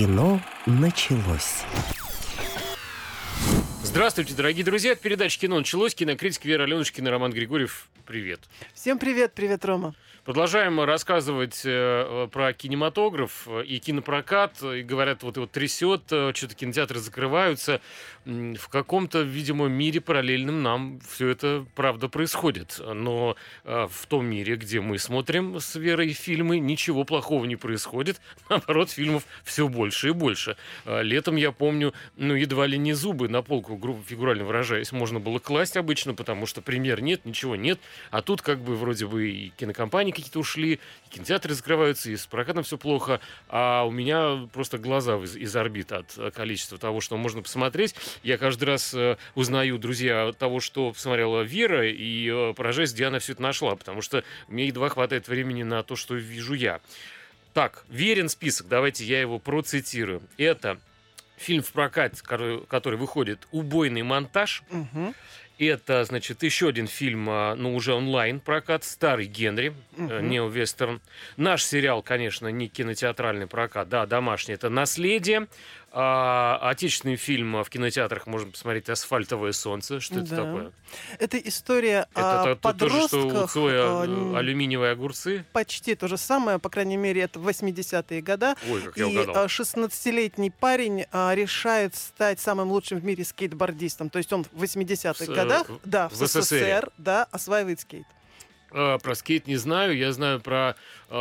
[0.00, 1.62] Кино началось.
[3.82, 4.92] Здравствуйте, дорогие друзья.
[4.92, 5.94] Это передача «Кино началось».
[5.94, 7.89] Кинокритик Вера Аленушкина, Роман Григорьев.
[8.10, 8.40] Привет.
[8.74, 9.94] Всем привет, привет, Рома.
[10.24, 14.62] Продолжаем рассказывать э, про кинематограф и кинопрокат.
[14.62, 17.80] И говорят, вот его трясет, э, что-то кинотеатры закрываются.
[18.24, 22.80] В каком-то, видимо, мире параллельном нам все это, правда, происходит.
[22.84, 28.20] Но э, в том мире, где мы смотрим с Верой фильмы, ничего плохого не происходит.
[28.50, 30.56] Наоборот, фильмов все больше и больше.
[30.84, 35.18] Э, летом, я помню, ну, едва ли не зубы на полку, грубо фигурально выражаясь, можно
[35.18, 37.78] было класть обычно, потому что премьер нет, ничего нет.
[38.10, 42.26] А тут как бы вроде бы и кинокомпании какие-то ушли, и кинотеатры закрываются, и с
[42.26, 47.00] прокатом все плохо, а у меня просто глаза из, из орбит от э, количества того,
[47.00, 47.94] что можно посмотреть.
[48.22, 53.06] Я каждый раз э, узнаю, друзья, от того, что посмотрела Вера, и э, поражаюсь, где
[53.06, 56.80] она все это нашла, потому что мне едва хватает времени на то, что вижу я.
[57.52, 60.22] Так, верен список, давайте я его процитирую.
[60.36, 60.78] Это
[61.36, 64.62] фильм в прокате, который, который выходит «Убойный монтаж».
[64.70, 65.14] Угу.
[65.60, 70.20] Это, значит, еще один фильм, а, ну, уже онлайн прокат, «Старый Генри», угу.
[70.20, 71.02] нео-вестерн.
[71.36, 75.48] Наш сериал, конечно, не кинотеатральный прокат, да, домашний, это «Наследие».
[75.92, 79.98] А, отечественный фильм в кинотеатрах можно посмотреть «Асфальтовое солнце».
[79.98, 80.36] Что это Да.
[80.36, 80.72] такое?
[81.18, 83.50] Это история Это о то- то- то же, что у подростках.
[83.50, 85.44] Цоя а, э, н- алюминиевые огурцы.
[85.52, 88.54] Почти то же самое, по крайней мере, это 80-е годы.
[88.70, 89.44] Ой, как я И угадал.
[89.44, 94.10] а, 16-летний парень а, решает стать самым лучшим в мире скейтбордистом.
[94.10, 96.42] То есть он в 80-х В с- годах, э, да, в, в СССР.
[96.42, 98.06] СССР, да, осваивает скейт.
[98.72, 99.96] А, Про скейт не знаю.
[99.96, 100.74] Я знаю про а,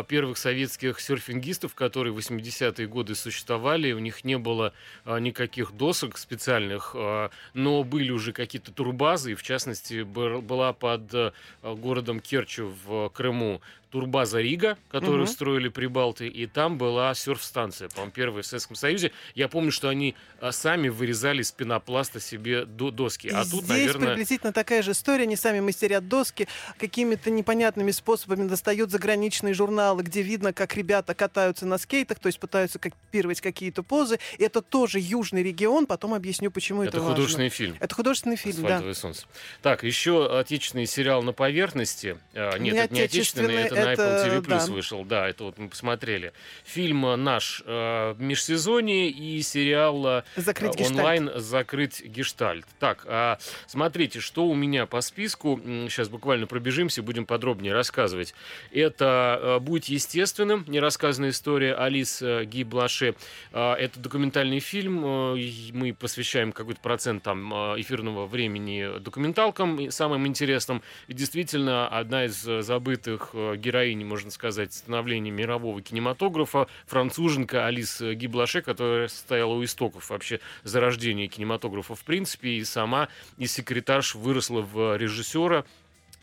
[0.07, 3.91] первых советских серфингистов, которые в 80-е годы существовали.
[3.91, 4.73] У них не было
[5.05, 9.31] а, никаких досок специальных, а, но были уже какие-то турбазы.
[9.31, 15.27] И, в частности, была под городом Керчу в Крыму турбаза Рига, которую Мгм.
[15.31, 19.11] строили прибалты, и там была серф-станция, по-моему, первая в Советском Союзе.
[19.33, 20.13] Я помню, что они
[20.51, 23.29] сами вырезали из пенопласта себе до- доски.
[23.29, 24.09] И а тут, здесь наверное...
[24.09, 25.23] приблизительно такая же история.
[25.23, 26.47] Они сами мастерят доски,
[26.78, 32.40] какими-то непонятными способами достают заграничные журналы, где видно, как ребята катаются на скейтах, то есть
[32.40, 34.19] пытаются копировать какие-то позы.
[34.38, 35.85] И это тоже южный регион.
[35.85, 37.16] Потом объясню, почему это, Это важно.
[37.16, 37.75] художественный фильм.
[37.79, 38.94] Это художественный фильм, да.
[38.94, 39.25] Солнце.
[39.62, 42.17] Так, еще отечественный сериал на поверхности.
[42.34, 44.73] А, нет, Не это не отечественный, это, отечественный, на Apple это- TV Plus да.
[44.73, 45.06] вышел.
[45.06, 46.34] Да, это вот мы посмотрели.
[46.66, 50.91] Фильм э, наш э, межсезонье и сериал э, Закрыть гештальт.
[51.00, 52.66] онлайн закрыть гештальт.
[52.79, 55.59] Так, а смотрите, что у меня по списку.
[55.90, 58.34] Сейчас буквально пробежимся, будем подробнее рассказывать.
[58.72, 63.13] Это э, «Будь естественным», нерассказанная история Алис э, Ги Блаше.
[63.52, 65.03] А, Это документальный фильм.
[65.06, 70.81] э, и Мы посвящаем какой-то процент там э, эфирного времени документалкам и самым интересным.
[71.08, 78.63] И действительно, одна из забытых героинь, можно сказать, становления мирового кинематографа, француженка Алис Ги Блаше,
[78.63, 84.97] которая стояла у истоков вообще зарождения кинематографа в принципе, и сама из секретарш выросла в
[84.97, 85.63] режиссера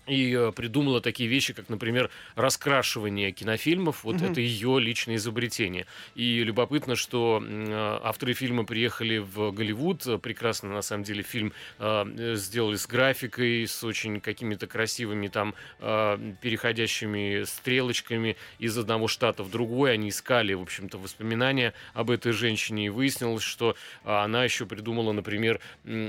[0.07, 4.05] и э, придумала такие вещи, как, например, раскрашивание кинофильмов.
[4.05, 4.33] Вот Мгм.
[4.33, 5.87] это ее личное изобретение.
[6.15, 10.23] И любопытно, что э, авторы фильма приехали в Голливуд.
[10.23, 16.33] Прекрасно, на самом деле, фильм э, сделали с графикой, с очень какими-то красивыми там э,
[16.41, 19.95] переходящими стрелочками из одного штата в другой.
[19.95, 22.87] Они искали, в общем-то, воспоминания об этой женщине.
[22.87, 25.61] И выяснилось, что она еще придумала, например,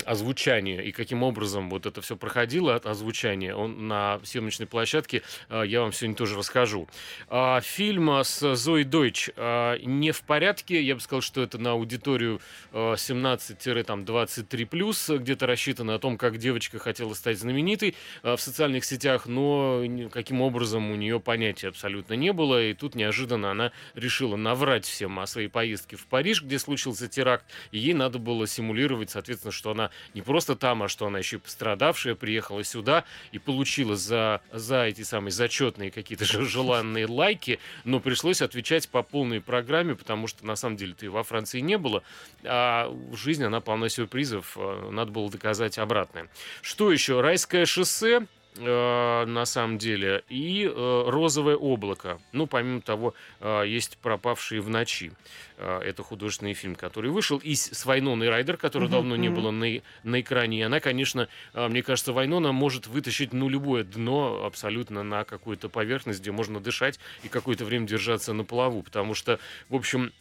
[0.05, 0.85] озвучание.
[0.85, 5.81] И каким образом вот это все проходило от озвучания он, на съемочной площадке, а, я
[5.81, 6.87] вам сегодня тоже расскажу.
[7.29, 10.79] А, Фильм с Зоей Дойч а, не в порядке.
[10.81, 12.39] Я бы сказал, что это на аудиторию
[12.71, 19.83] а, 17-23+, где-то рассчитано о том, как девочка хотела стать знаменитой в социальных сетях, но
[20.11, 22.63] каким образом у нее понятия абсолютно не было.
[22.63, 27.45] И тут неожиданно она решила наврать всем о своей поездке в Париж, где случился теракт,
[27.71, 31.37] и ей надо было симулировать, соответственно, что она не просто там, а что она еще
[31.37, 37.59] и пострадавшая, приехала сюда и получила за, за эти самые зачетные какие-то же желанные лайки,
[37.83, 41.77] но пришлось отвечать по полной программе, потому что на самом деле ты во Франции не
[41.77, 42.03] было,
[42.43, 46.29] а жизнь, она полна сюрпризов, э, надо было доказать обратное.
[46.61, 47.21] Что еще?
[47.21, 48.25] Райское шоссе,
[48.57, 52.19] э, на самом деле, и э, розовое облако.
[52.31, 55.11] Ну, помимо того, э, есть пропавшие в ночи.
[55.57, 57.37] Э, это художественный фильм, который вышел.
[57.37, 60.59] И с Вайноной Райдер, который Мгм, давно не было на, на экране.
[60.59, 65.69] И она, конечно, э, мне кажется, Вайнона может вытащить ну, любое дно абсолютно на какую-то
[65.69, 68.83] поверхность, где можно дышать и какое-то время держаться на плаву.
[68.83, 69.39] Потому что,
[69.69, 70.11] в общем,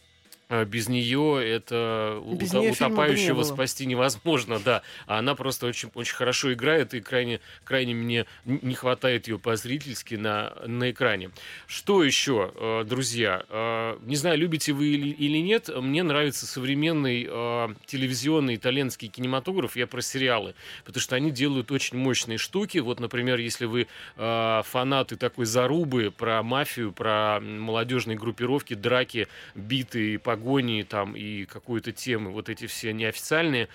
[0.48, 3.42] без нее это Без ута- нее не утопающего было.
[3.44, 4.82] спасти невозможно, да.
[5.06, 10.14] А она просто очень, очень хорошо играет, и крайне, крайне мне не хватает ее по-зрительски
[10.14, 11.30] на, на экране.
[11.66, 13.44] Что еще, э, друзья?
[13.48, 19.86] Э, Не знаю, любите вы или, нет, мне нравится современный э, телевизионный итальянский кинематограф, я
[19.86, 20.54] про сериалы,
[20.84, 22.78] потому что они делают очень мощные штуки.
[22.78, 30.82] Вот, например, если вы фанаты такой зарубы про мафию, про молодежные группировки, драки, биты, погони
[30.82, 33.68] там и какую-то тему, вот эти все неофициальные,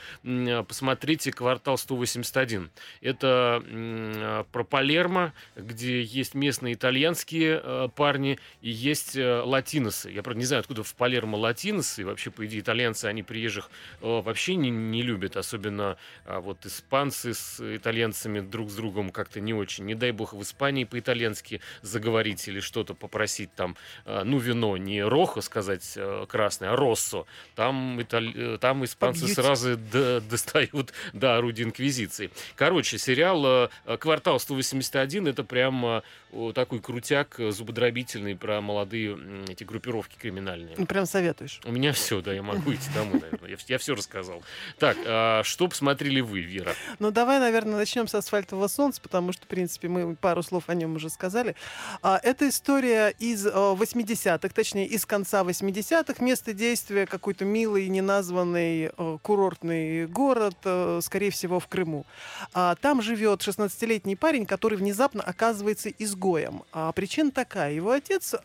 [0.67, 2.69] посмотрите «Квартал 181».
[3.01, 10.11] Это про Палермо, где есть местные итальянские э, парни и есть э, латиносы.
[10.11, 13.69] Я, правда, не знаю, откуда в Палермо латиносы, вообще, по идее, итальянцы, они приезжих
[14.01, 19.39] э, вообще не, не любят, особенно а, вот испанцы с итальянцами друг с другом как-то
[19.39, 19.85] не очень.
[19.85, 23.75] Не дай бог в Испании по-итальянски заговорить или что-то попросить там,
[24.05, 25.97] ну, вино, не рохо сказать
[26.27, 27.25] красное, а россо.
[27.55, 29.37] Там, италь- э, там испанцы Побьют.
[29.37, 32.29] сразу д- достают до орудия инквизиции.
[32.55, 36.01] Короче, сериал э, «Квартал 181» это прям
[36.53, 39.17] такой крутяк э, зубодробительный про молодые
[39.49, 40.75] эти группировки криминальные.
[40.77, 41.59] Ну, прям советуешь.
[41.65, 43.57] У меня все, да, я могу идти домой, наверное.
[43.67, 44.43] Я, все рассказал.
[44.79, 46.73] Так, а что посмотрели вы, Вера?
[46.99, 50.75] Ну, давай, наверное, начнем с асфальтового солнца, потому что, в принципе, мы пару слов о
[50.75, 51.55] нем уже сказали.
[52.01, 56.23] А, это история из э, 80-х, точнее, из конца 80-х.
[56.23, 62.05] Место действия какой-то милый, неназванный э, курортный город, э, скорее всего, в Крыму.
[62.53, 65.89] А, там живет 16-летний парень, который внезапно оказывается
[66.21, 66.63] изгоем.
[66.71, 67.73] А, причина такая.
[67.73, 68.35] Его отец,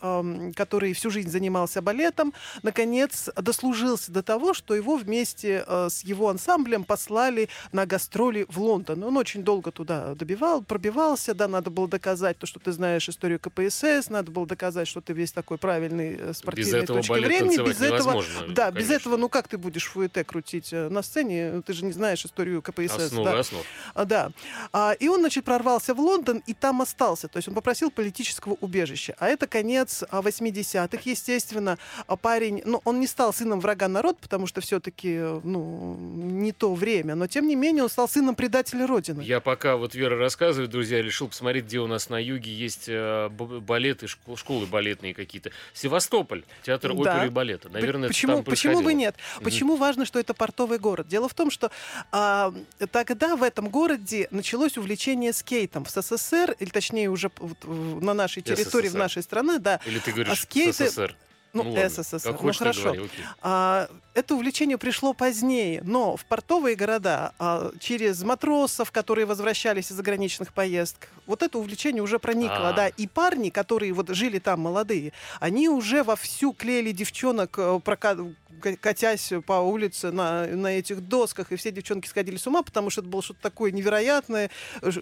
[0.55, 2.32] который всю жизнь занимался балетом,
[2.62, 8.61] наконец дослужился до того, что его вместе э, с его ансамблем послали на гастроли в
[8.61, 9.02] Лондон.
[9.05, 13.38] Он очень долго туда добивал, пробивался, да, надо было доказать то, что ты знаешь историю
[13.38, 17.69] КПСС, надо было доказать, что ты весь такой правильный э, Без спортивной этого точки времени.
[17.69, 18.94] Без этого, да, без конечно.
[18.94, 21.62] этого, ну как ты будешь фуэте крутить э, на сцене?
[21.67, 23.06] Ты же не знаешь историю КПСС.
[23.06, 23.38] Основы да.
[23.38, 23.62] основ.
[23.94, 24.31] А, Да.
[24.72, 27.29] А, И он, значит, прорвался в Лондон и там остался.
[27.29, 29.17] То есть он попросил политического убежища.
[29.19, 31.79] А это конец а, 80-х, естественно.
[32.07, 36.73] А Парень, ну, он не стал сыном врага народ, потому что все-таки, ну, не то
[36.77, 37.17] время.
[37.17, 39.21] Но, тем не менее, он стал сыном предателя Родины.
[39.21, 43.31] Я пока вот Вера рассказывает, друзья, решил посмотреть, где у нас на юге есть э,
[43.31, 45.51] балеты, школ- школы балетные какие-то.
[45.75, 47.01] Севастополь, театр Да.
[47.01, 47.69] оперы и балета.
[47.69, 49.01] Наверное, это почему, там почему бы происходило.
[49.01, 49.17] нет?
[49.39, 49.45] Мгм.
[49.45, 51.09] Почему важно, что это портовый город?
[51.09, 51.73] Дело в том, что
[52.13, 52.55] а,
[52.93, 57.29] тогда в этом городе началось увлечение скейтом в СССР, или точнее уже
[57.62, 58.99] вот в- на нашей территории, в СССР.
[58.99, 59.81] нашей стране, да.
[59.87, 61.17] Или ты говоришь скейты- СССР?
[61.53, 62.32] Ну, ладно, СССР.
[62.32, 62.82] Как ну хорошо.
[62.82, 63.25] говори, окей.
[63.41, 69.97] А, это увлечение пришло позднее, но в портовые города а, через матросов, которые возвращались из
[69.97, 72.73] заграничных поездок, вот это увлечение уже проникло, А.
[72.75, 72.88] да.
[72.88, 78.35] И парни, которые вот жили там молодые, они уже вовсю клеили девчонок, э, прока- ка-
[78.61, 83.00] катясь по улице на, на этих досках, и все девчонки сходили с ума, потому что
[83.00, 84.50] это было что-то такое невероятное,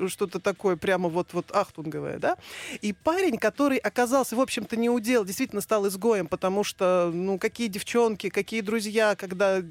[0.08, 2.36] что-то такое прямо вот, вот ахтунговое, да.
[2.80, 7.68] И парень, который оказался, в общем-то, не удел, действительно стал изгоем, потому что, ну, какие
[7.68, 9.62] девчонки, какие друзья, когда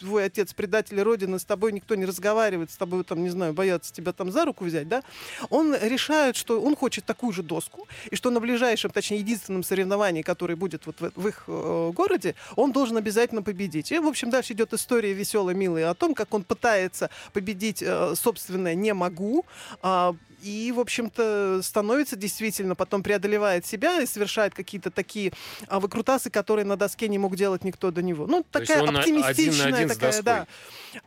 [0.00, 3.92] твой отец предатель Родины, с тобой никто не разговаривает, с тобой, там, не знаю, боятся
[3.92, 5.02] тебя там за руку взять, да,
[5.50, 10.22] он решает, что он хочет такую же доску, и что на ближайшем, точнее, единственном соревновании,
[10.22, 13.92] которое будет вот в, в их э, городе, он должен обязательно победить.
[13.92, 18.14] И, в общем, дальше идет история веселая, милая о том, как он пытается победить э,
[18.14, 19.44] собственное «не могу»,
[19.82, 25.32] а, и, в общем-то, становится действительно, потом преодолевает себя и совершает какие-то такие
[25.66, 28.26] а, выкрутасы, которые на доске не мог делать никто до него.
[28.26, 30.46] Ну, То такая оптимистичная один на один такая, да.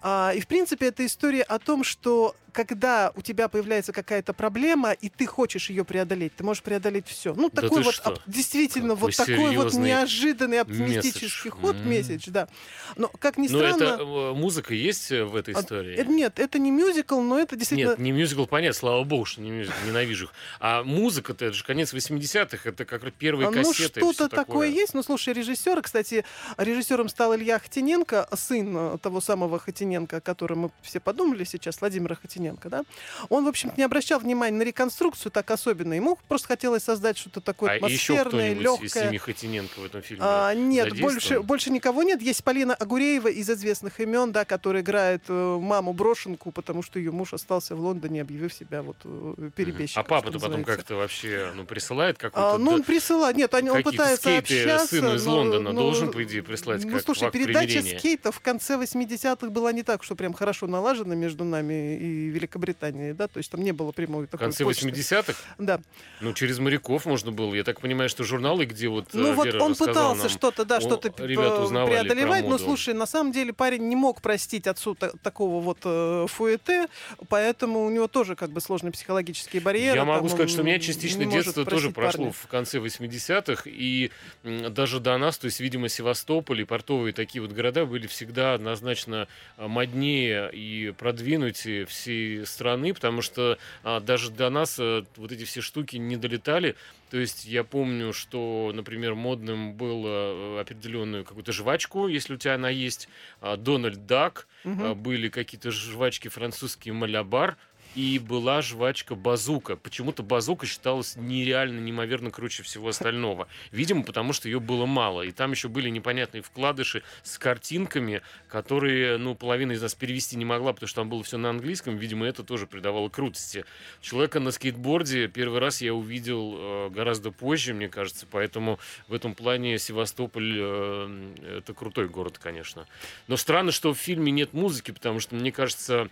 [0.02, 4.92] А, и, в принципе, это история о том, что когда у тебя появляется какая-то проблема,
[4.92, 7.34] и ты хочешь ее преодолеть, ты можешь преодолеть все.
[7.34, 8.18] Ну, Да такой вот что?
[8.28, 11.62] действительно Какой вот такой вот неожиданный оптимистический месседж.
[11.62, 11.90] ход, М.
[11.90, 12.48] месседж, да.
[12.96, 13.84] Но, как ни Но странно...
[13.84, 15.96] это э, музыка есть э, в этой а, истории?
[15.96, 17.92] это- нет, это не мюзикл, но это действительно...
[17.92, 20.34] Нет, не мюзикл, понятно, слава богу, что не мюзикл, ненавижу их.
[20.60, 24.00] А музыка-то, это же конец 80-х, это как раз первые А, Ну, кассеты.
[24.02, 24.94] всё что-то такое есть.
[24.94, 26.26] Ну, слушай, режиссер, кстати,
[26.58, 32.16] режиссером стал Илья Хатиненко, сын того самого Хатиненко, о котором мы все подумали сейчас, Владимира
[32.40, 32.84] Хатиненко, да.
[33.30, 35.94] Он, в общем-то, не обращал внимания на реконструкцию так особенно.
[35.94, 39.04] Ему просто хотелось создать что-то такое А еще атмосферное, кто-нибудь из легкое.
[39.06, 40.24] семьи Хатиненко в этом фильме?
[40.26, 42.22] А, нет, больше, больше никого нет.
[42.22, 47.12] Есть Полина Агуреева из известных имен, да, которая играет э, маму брошенку, потому что ее
[47.12, 50.02] муж остался в Лондоне, объявив себя вот э, перебежчиком.
[50.02, 52.56] А папа-то потом как-то вообще ну, присылает какой-то...
[52.56, 53.36] А, ну, он присылает.
[53.36, 54.88] Нет, они, он пытается общаться.
[54.88, 58.00] сыну из Лондона но- должен, по идее, прислать Ну, как слушай, передача примирения.
[58.00, 63.12] скейтов в конце 80-х была не так, что прям хорошо налажена между нами и Великобритании,
[63.12, 64.90] да, то есть там не было прямой В такой конце почты.
[64.90, 65.34] 80-х?
[65.58, 65.80] Да.
[66.22, 67.54] Ну, через моряков можно было.
[67.54, 70.66] Я так понимаю, что журналы, где вот Ну э, вот Вера он пытался нам, что-то,
[70.66, 75.12] да, что-то про преодолевать, но слушай, на самом деле парень не мог простить отцу та-
[75.24, 76.88] такого вот э, фуэте,
[77.28, 79.98] поэтому у него тоже как бы сложные психологические барьеры.
[79.98, 82.32] Я могу там сказать, что у меня частично детство тоже прошло парня.
[82.34, 84.12] в конце 80-х, и
[84.44, 89.28] даже до нас, то есть, видимо, Севастополь и портовые такие вот города были всегда однозначно
[89.58, 91.86] а, моднее и продвинутее
[92.20, 96.76] всей страны, потому что а, даже до нас а, вот эти все штуки не долетали.
[97.10, 102.56] То есть я помню, что, например, модным было э, определенную какую-то жвачку, если у тебя
[102.56, 103.10] она есть,
[103.42, 104.84] а, Дональд Дак, Мгм.
[104.84, 107.58] а, были какие-то жвачки французские Малябар,
[107.96, 109.76] и была жвачка базука.
[109.76, 113.48] Почему-то базука считалась нереально, неимоверно круче всего остального.
[113.72, 115.24] Видимо, потому что ее было мало.
[115.24, 120.46] И там еще были непонятные вкладыши с картинками, которые, ну, половина из нас перевести не
[120.46, 121.98] могла, потому что там было все на английском.
[121.98, 123.66] Видимо, это тоже придавало крутости.
[124.02, 129.36] Человека на скейтборде первый раз я увидел э, гораздо позже, мне кажется, поэтому в этом
[129.36, 132.88] плане Севастополь э, это крутой город, конечно.
[133.28, 136.10] Но странно, что в фильме нет музыки, потому что, мне кажется,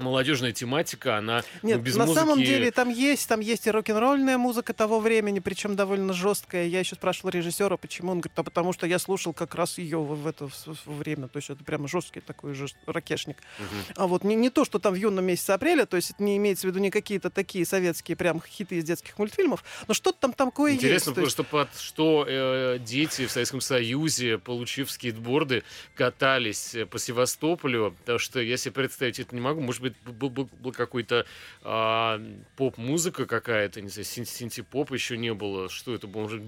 [0.00, 2.18] молодежная тематика, она ну, Нет, без на музыки...
[2.24, 6.66] самом деле там есть, там есть и рок-н-ролльная музыка того времени, причем довольно жесткая.
[6.66, 8.12] Я еще спрашивал режиссера, почему.
[8.12, 10.96] Он говорит, а потому что я слушал как раз ее в, в это в- в
[10.98, 11.28] время.
[11.28, 13.36] То есть это прямо жесткий такой же ракешник.
[13.58, 13.68] Мгм.
[13.96, 16.36] А вот не, не то, что там в юном месяце апреля, то есть это не
[16.36, 20.32] имеется в виду не какие-то такие советские прям хиты из детских мультфильмов, но что-то там
[20.32, 20.82] такое есть.
[20.84, 25.62] Интересно есть- просто, под что э, дети в Советском Союзе, получив скейтборды,
[25.94, 29.60] катались э, по Севастополю, потому что я себе представить это не могу.
[29.60, 31.26] Может быть, был, был- был какой-то
[31.62, 32.20] а,
[32.56, 35.68] поп-музыка какая-то, не знаю, син- синти-поп еще не было.
[35.68, 36.22] Что это был?
[36.22, 36.42] Может,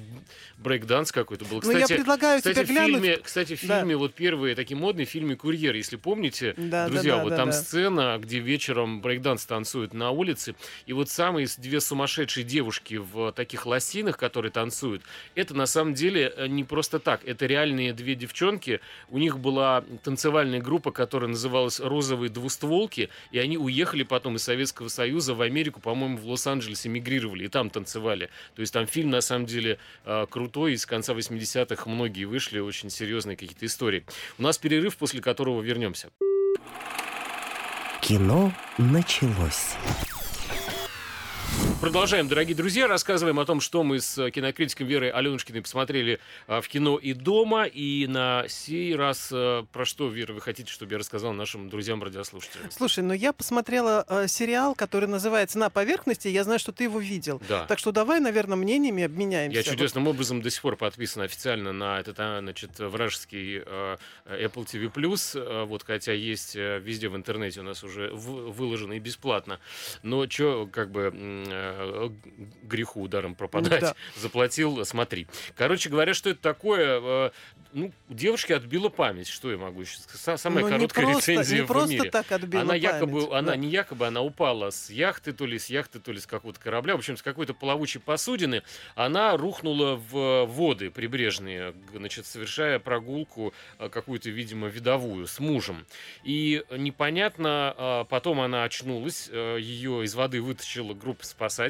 [0.59, 1.61] брейк-данс какой-то был.
[1.65, 2.93] Ну, я предлагаю кстати, тебе в глянуть.
[3.03, 3.79] фильме, кстати, в Да.
[3.79, 7.37] фильме вот первые такие модные фильмы «Курьер», если помните, Да, да, Друзья, да, вот да,
[7.37, 7.53] там да.
[7.53, 10.55] сцена, где вечером брейкданс танцуют на улице,
[10.87, 15.03] и вот самые две сумасшедшие девушки в таких лосинах, которые танцуют,
[15.35, 19.85] это на самом деле э, не просто так, это реальные две девчонки, у них была
[20.03, 25.81] танцевальная группа, которая называлась «Розовые двустволки», и они уехали потом из Советского Союза в Америку,
[25.81, 28.29] по-моему, в Лос-Анджелес эмигрировали, и там танцевали.
[28.55, 32.91] То есть там фильм, на самом деле, э, крутой, из конца 80-х многие вышли, очень
[32.91, 34.05] серьезные какие-то истории.
[34.39, 36.11] У нас перерыв, после которого вернемся.
[38.03, 39.77] Кино началось.
[41.83, 46.61] Продолжаем, дорогие друзья, рассказываем о том, что мы с э, кинокритиком Верой Аленушкиной посмотрели а,
[46.61, 47.65] в кино и дома.
[47.65, 52.71] И на сей раз э, про что, Вера, вы хотите, чтобы я рассказал нашим друзьям-радиослушателям?
[52.71, 56.29] Слушай, ну я посмотрела э, сериал, который называется «На поверхности».
[56.29, 57.43] Я знаю, что ты его видел.
[57.49, 57.67] Да.
[57.67, 59.59] Так что давай, наверное, мнениями обменяемся.
[59.59, 63.97] Я чудесным образом до сих пор подписан официально на этот, а, значит, вражеский э,
[64.27, 64.89] Apple TV+,
[65.35, 69.59] э, вот, хотя есть э, везде в интернете у нас уже выложено и бесплатно.
[70.05, 71.11] Но что, как бы,
[71.79, 72.11] э,
[72.65, 73.95] греху ударом пропадать, Да.
[74.17, 75.27] заплатил, смотри.
[75.57, 77.01] Короче говоря, что это такое?
[77.03, 77.31] Э,
[77.75, 80.39] Ну, девушке отбила память, что я могу еще сказать.
[80.41, 82.11] Самая Ну, не короткая просто- рецензия не в просто мире.
[82.11, 83.57] так отбила она память, якобы, она да.
[83.57, 86.95] не якобы, она упала с яхты, то ли с яхты, то ли с какого-то корабля,
[86.95, 88.63] в общем, с какой-то плавучей посудины.
[88.95, 95.87] Она рухнула в воды прибрежные, значит, совершая прогулку э, какую-то, видимо, видовую с мужем.
[96.25, 101.62] И непонятно, потом она очнулась, э, ее из воды вытащила группа спасателей,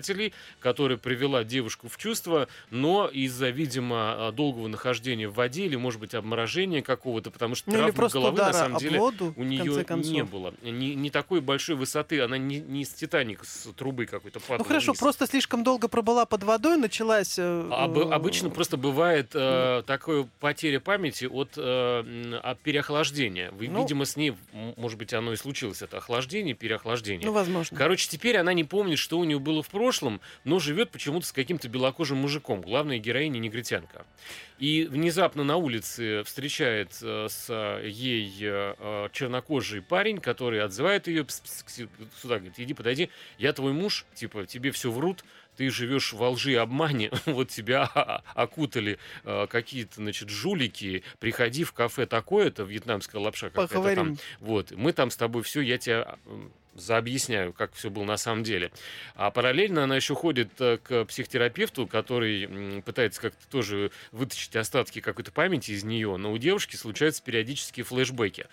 [0.60, 6.00] которая привела девушку в чувство, но из-за, видимо, а, долгого нахождения в воде или, может
[6.00, 10.24] быть, обморожения какого-то, потому что Ну, травмы головы, на самом деле, воду, у нее не
[10.24, 10.54] было.
[10.62, 14.64] Не, не такой большой высоты, она не, не с Титаник, с трубы какой-то падала Ну
[14.64, 15.00] хорошо, вниз.
[15.00, 17.38] просто слишком долго пробыла под водой, началась...
[17.38, 23.50] э, Об- э, обычно просто бывает э, такое потеря памяти от, э, от переохлаждения.
[23.52, 23.80] Вы, Ну.
[23.82, 24.34] видимо, с ней,
[24.76, 27.26] может быть, оно и случилось, это охлаждение, переохлаждение.
[27.26, 27.76] Ну, возможно.
[27.76, 29.81] Короче, теперь она не помнит, что у нее было в прошлом,
[30.44, 32.60] но живет почему-то с каким-то белокожим мужиком.
[32.60, 34.04] Главная героиня негритянка.
[34.58, 37.52] И внезапно на улице встречает э, с
[37.84, 41.88] ей э, э, чернокожий парень, который отзывает ее «Пс, пс, кси-
[42.20, 45.24] сюда, говорит, иди, подойди, я твой муж, типа, тебе все врут,
[45.56, 47.84] ты живешь во лжи и обмане, вот тебя
[48.34, 54.92] окутали э, какие-то, значит, жулики, приходи в кафе такое-то, вьетнамская лапша какая-то там, вот, мы
[54.92, 56.18] там с тобой все, я тебя
[56.74, 58.72] заобъясняю, как все было на самом деле.
[59.14, 65.32] А параллельно она еще ходит э, к психотерапевту, который пытается как-то тоже вытащить остатки какой-то
[65.32, 68.46] памяти из нее, но у девушки случаются периодические флешбеки.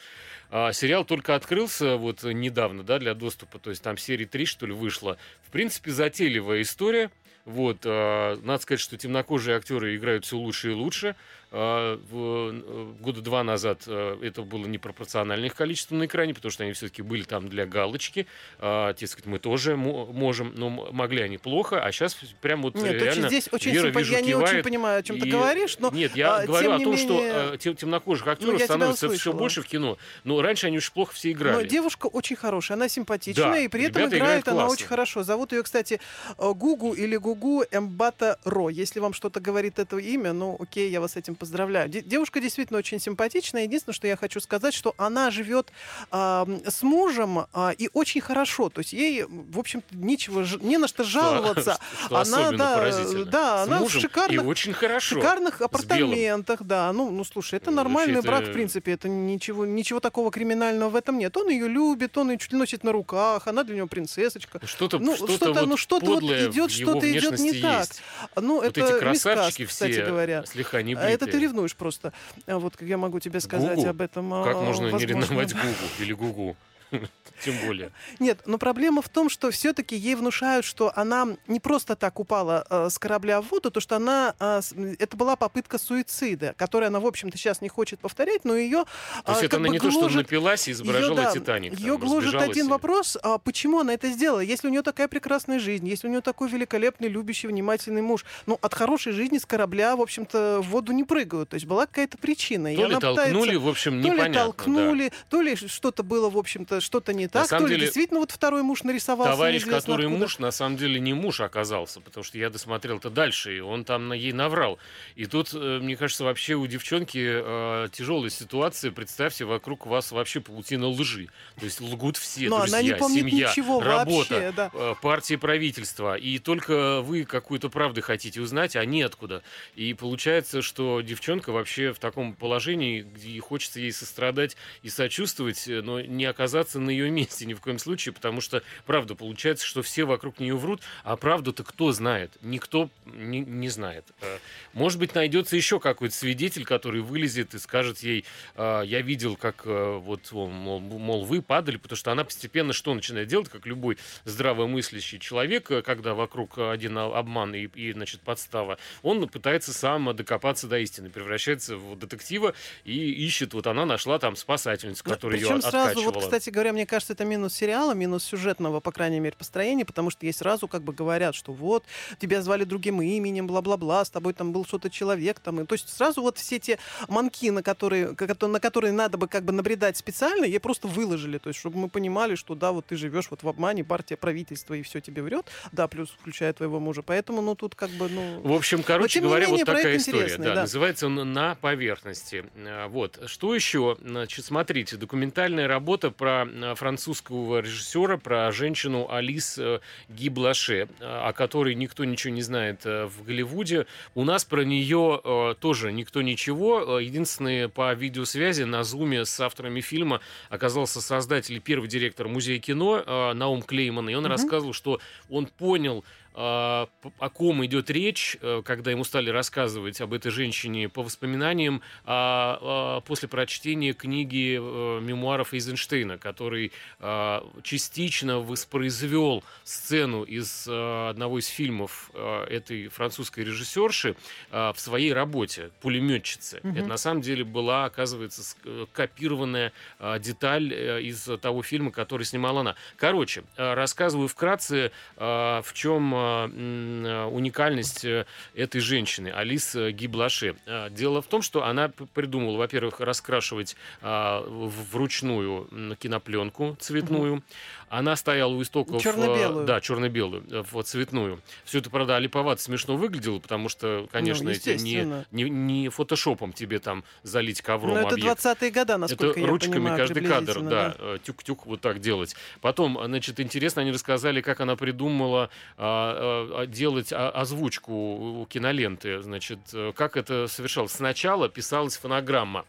[0.52, 4.66] А, сериал только открылся вот недавно, да, для доступа, то есть там серии 3, что
[4.66, 5.18] ли, вышло.
[5.44, 7.12] В принципе, затейливая история.
[7.46, 11.16] Вот, э, надо сказать, что темнокожие актеры играют все лучше и лучше.
[11.52, 16.52] Э, в, э, года два назад э, это было непропорциональное их количество на экране, потому
[16.52, 18.28] что они все-таки были там для галочки.
[18.60, 23.28] Э, сказать, мы тоже можем, но могли они плохо, а сейчас прям вот Нет, реально
[23.28, 24.00] здесь очень Вера, симпа...
[24.00, 25.22] вижу, Я не очень понимаю, о чем и...
[25.22, 26.98] ты говоришь, но Нет, я а, говорю о том, менее...
[26.98, 29.98] что э, тем, темнокожих актеров я тебя становится все больше в кино.
[30.24, 31.56] Но раньше они очень плохо все играли.
[31.56, 34.74] Но девушка очень хорошая, она симпатичная, Да, и при этом играет она классно.
[34.74, 35.24] очень хорошо.
[35.24, 36.00] Зовут ее, кстати,
[36.38, 38.70] э, Гугу или Гугу Эмбата Ро.
[38.70, 41.90] Если вам что-то говорит это имя, ну окей, я вас с этим поздравляю.
[41.90, 43.64] Де- девушка действительно очень симпатичная.
[43.64, 45.72] Единственное, что я хочу сказать, что она живет
[46.12, 48.70] а, с мужем а, и очень хорошо.
[48.70, 51.80] То есть ей, в общем-то, нечего, ж- не на что жаловаться.
[52.06, 55.16] Что она, особенно да, да, С она в шикарных- очень хорошо.
[55.16, 56.92] шикарных апартаментах, да.
[56.94, 58.92] Ну, ну, слушай, это Ну, нормальный брак, это- в принципе.
[58.92, 61.36] Это ничего, ничего такого криминального в этом нет.
[61.38, 64.60] Он ее любит, он ее чуть ли носит на руках, она для него принцесочка.
[64.66, 67.88] Что-то, Ну, что-то, что-то, вот ну, что-то вот идет, что-то идет не так.
[68.36, 70.44] Ну, Вот это эти красавчики мискас, все, кстати говоря.
[70.46, 72.14] слегка не Это ты ревнуешь просто.
[72.48, 73.90] А Вот как я могу тебе сказать Гугу?
[73.90, 74.34] об этом.
[74.34, 75.08] а, Как можно не возможно.
[75.22, 75.66] ревновать Гугу
[76.00, 76.58] или Гугу?
[77.44, 77.92] Тем более.
[78.20, 82.66] Нет, но проблема в том, что все-таки ей внушают, что она не просто так упала
[82.70, 84.62] э, с корабля в воду, то что она э,
[85.00, 88.84] это была попытка суицида, которую она, в общем-то, сейчас не хочет повторять, но ее
[89.24, 91.80] То есть это она не то, что напилась и изображала Титаник.
[91.80, 94.42] Ее там, гложет один и- вопрос, а почему она это сделала?
[94.42, 98.58] Если у нее такая прекрасная жизнь, если у нее такой великолепный, любящий, внимательный муж, ну,
[98.62, 101.50] от хорошей жизни с корабля, в общем-то, в воду не прыгают.
[101.50, 102.74] То есть была какая-то причина.
[102.74, 104.34] и То ли она пытается- толкнули, в общем, то ли непонятно.
[104.34, 104.44] да.
[104.44, 108.20] толкнули, то ли что-то было, в общем-то, что-то не так, самом то ли деле, действительно
[108.20, 109.34] вот второй муж нарисовался.
[109.34, 110.20] Товарищ, который откуда.
[110.20, 114.10] муж, на самом деле не муж оказался, потому что я досмотрел-то дальше, и он там
[114.10, 114.78] на ей наврал.
[115.16, 118.92] И тут, э, мне кажется, вообще у девчонки э, тяжелая ситуация.
[118.92, 121.30] Представьте, вокруг вас вообще паутина лжи.
[121.58, 124.72] То есть лгут все, Но друзья, она не помнит семья, ничего работа, вообще, да.
[124.74, 126.16] э, партия, правительство.
[126.16, 129.42] И только вы какую-то правду хотите узнать, а неоткуда.
[129.76, 135.82] И получается, что девчонка вообще в таком положении, где хочется ей сострадать и сочувствовать, э,
[135.82, 139.82] но не оказаться на ее месте ни в коем случае, потому что, правда, получается, что
[139.82, 142.32] все вокруг нее врут, а правду-то кто знает?
[142.42, 144.06] Никто не, не знает.
[144.22, 144.38] Э,
[144.74, 149.64] Может быть, найдется еще какой-то свидетель, который вылезет и скажет ей, э, я видел, как
[149.66, 153.98] э, вот, мол, мол, вы падали, потому что она постепенно что начинает делать, как любой
[154.26, 160.16] здравомыслящий человек, э, когда вокруг один а- обман и, и, значит, подстава, он пытается сам
[160.16, 165.48] докопаться до истины, превращается в детектива и ищет, вот она нашла там спасательницу, которая ее
[165.48, 166.14] Причем сразу, откачивала.
[166.14, 170.10] вот, кстати говоря, мне кажется, это минус сериала, минус сюжетного, по крайней мере, построения, потому
[170.10, 171.86] что ей сразу как бы говорят, что вот,
[172.20, 175.88] тебя звали другим именем, бла-бла-бла, с тобой там был что-то человек, там, и, то есть
[175.90, 179.96] сразу вот все те манки, на которые, ко- на которые надо бы как бы набредать
[179.96, 183.44] специально, ей просто выложили, то есть чтобы мы понимали, что да, вот ты живешь вот
[183.44, 187.56] в обмане, партия, правительство, и все тебе врет, да, плюс включая твоего мужа, поэтому, ну,
[187.56, 188.42] тут как бы, ну...
[188.42, 190.38] В общем, короче говоря, менее, вот такая история.
[190.38, 190.62] Да, да.
[190.62, 192.44] Называется он «На поверхности».
[192.58, 193.18] А, Вот.
[193.28, 193.98] Что еще?
[194.02, 201.76] Значит, смотрите, документальная работа про французского режиссера, про женщину Алис э, Гиблаше, а, о которой
[201.76, 203.86] никто ничего не знает э, в Голливуде.
[204.16, 207.00] У нас про нее э, тоже никто ничего.
[207.00, 212.60] Э, Единственное, по видеосвязи на зуме с авторами фильма оказался создатель и первый директор музея
[212.60, 214.32] кино э, Наум Клейман, и он Мгм.
[214.32, 216.04] рассказывал, что он понял,
[216.40, 222.60] о ком идет речь, э, когда ему стали рассказывать об этой женщине по воспоминаниям а,
[222.62, 231.40] а, после прочтения книги э, мемуаров Эйзенштейна, который а, частично воспроизвел сцену из а, одного
[231.40, 234.16] из фильмов а, этой французской режиссерши
[234.50, 236.62] а, в своей работе «Пулеметчица».
[236.64, 236.78] Мгм.
[236.78, 240.74] Это на самом деле была, оказывается, э, копированная а, деталь
[241.04, 242.76] из того фильма, который снимала она.
[242.96, 250.56] Короче, рассказываю вкратце, а, в чем а, а, уникальность э, этой женщины, Алис э, Гиблаше.
[250.92, 257.44] Дело в том, что она придумала, во-первых, раскрашивать вручную кинопленку цветную.
[257.90, 259.02] Она стояла у истоков...
[259.02, 259.66] э, Чёрно-белую.
[259.66, 261.42] Да, черно-белую, э, вот цветную.
[261.66, 264.52] Все это, правда, липовато смешно выглядело, потому что, конечно, Ну,
[264.84, 268.40] не, не, не фотошопом тебе там залить ковром Ну, это объект.
[268.46, 272.36] 20-е года, насколько Это я ручками понимаю, каждый кадр, да, э, тюк-тюк вот так делать.
[272.62, 279.94] Потом, значит, интересно, они рассказали, как она придумала а, а, делать озвучку киноленты, значит, э,
[279.96, 280.92] как это совершалось.
[280.92, 282.66] Сначала писалась фонограмма.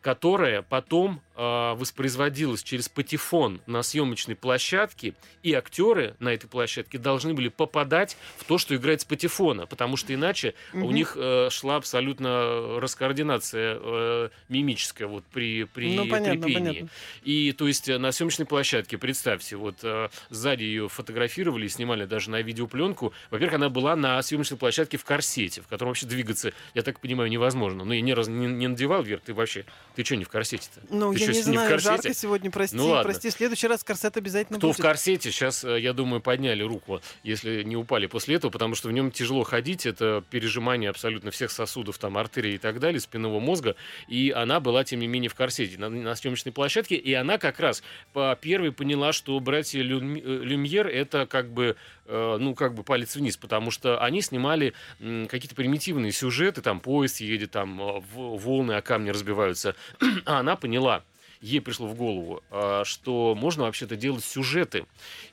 [0.00, 7.34] Которая потом э, воспроизводилась через патефон на съемочной площадке, и актеры на этой площадке должны
[7.34, 10.84] были попадать в то, что играет с патефона, потому что иначе Мгм.
[10.84, 16.54] у них э, шла абсолютно раскоординация э, мимическая вот при, при, ну, при понятно, пении.
[16.54, 16.88] понятно.
[17.24, 22.30] И то есть э, на съемочной площадке, представьте, вот э, сзади ее фотографировали, снимали даже
[22.30, 23.12] на видеопленку.
[23.30, 27.30] Во-первых, она была на съемочной площадке в корсете, в котором вообще двигаться, я так понимаю,
[27.30, 27.84] невозможно.
[27.84, 30.80] Ну, я ни разу не, не надевал, Вер, ты вообще, ты что не в корсете-то?
[30.90, 31.90] Ну, Ты я чё, не не в знаю, корсете?
[31.92, 33.04] жарко сегодня, прости, Ну, ладно.
[33.04, 33.30] прости.
[33.30, 34.78] В следующий раз корсет обязательно Кто будет.
[34.78, 38.88] в корсете, сейчас, э, я думаю, подняли руку, если не упали после этого, потому что
[38.88, 43.40] в нем тяжело ходить, это пережимание абсолютно всех сосудов, там, артерий и так далее, спинного
[43.40, 43.74] мозга,
[44.06, 47.58] и она была, тем не менее, в корсете на, на съемочной площадке, и она как
[47.60, 51.76] раз по первой поняла, что братья Люм- э, Люмьер это как бы,
[52.08, 57.50] ну, как бы палец вниз, потому что они снимали какие-то примитивные сюжеты, там, поезд едет,
[57.50, 59.74] там, э, волны о камни разбиваются,
[60.24, 61.04] а она поняла,
[61.40, 64.86] ей пришло в голову, а, что можно вообще-то делать сюжеты.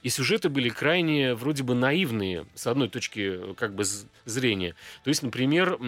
[0.04, 3.84] И сюжеты были крайне вроде бы наивные с одной точки э, как бы
[4.26, 4.76] зрения.
[5.04, 5.80] То есть, например,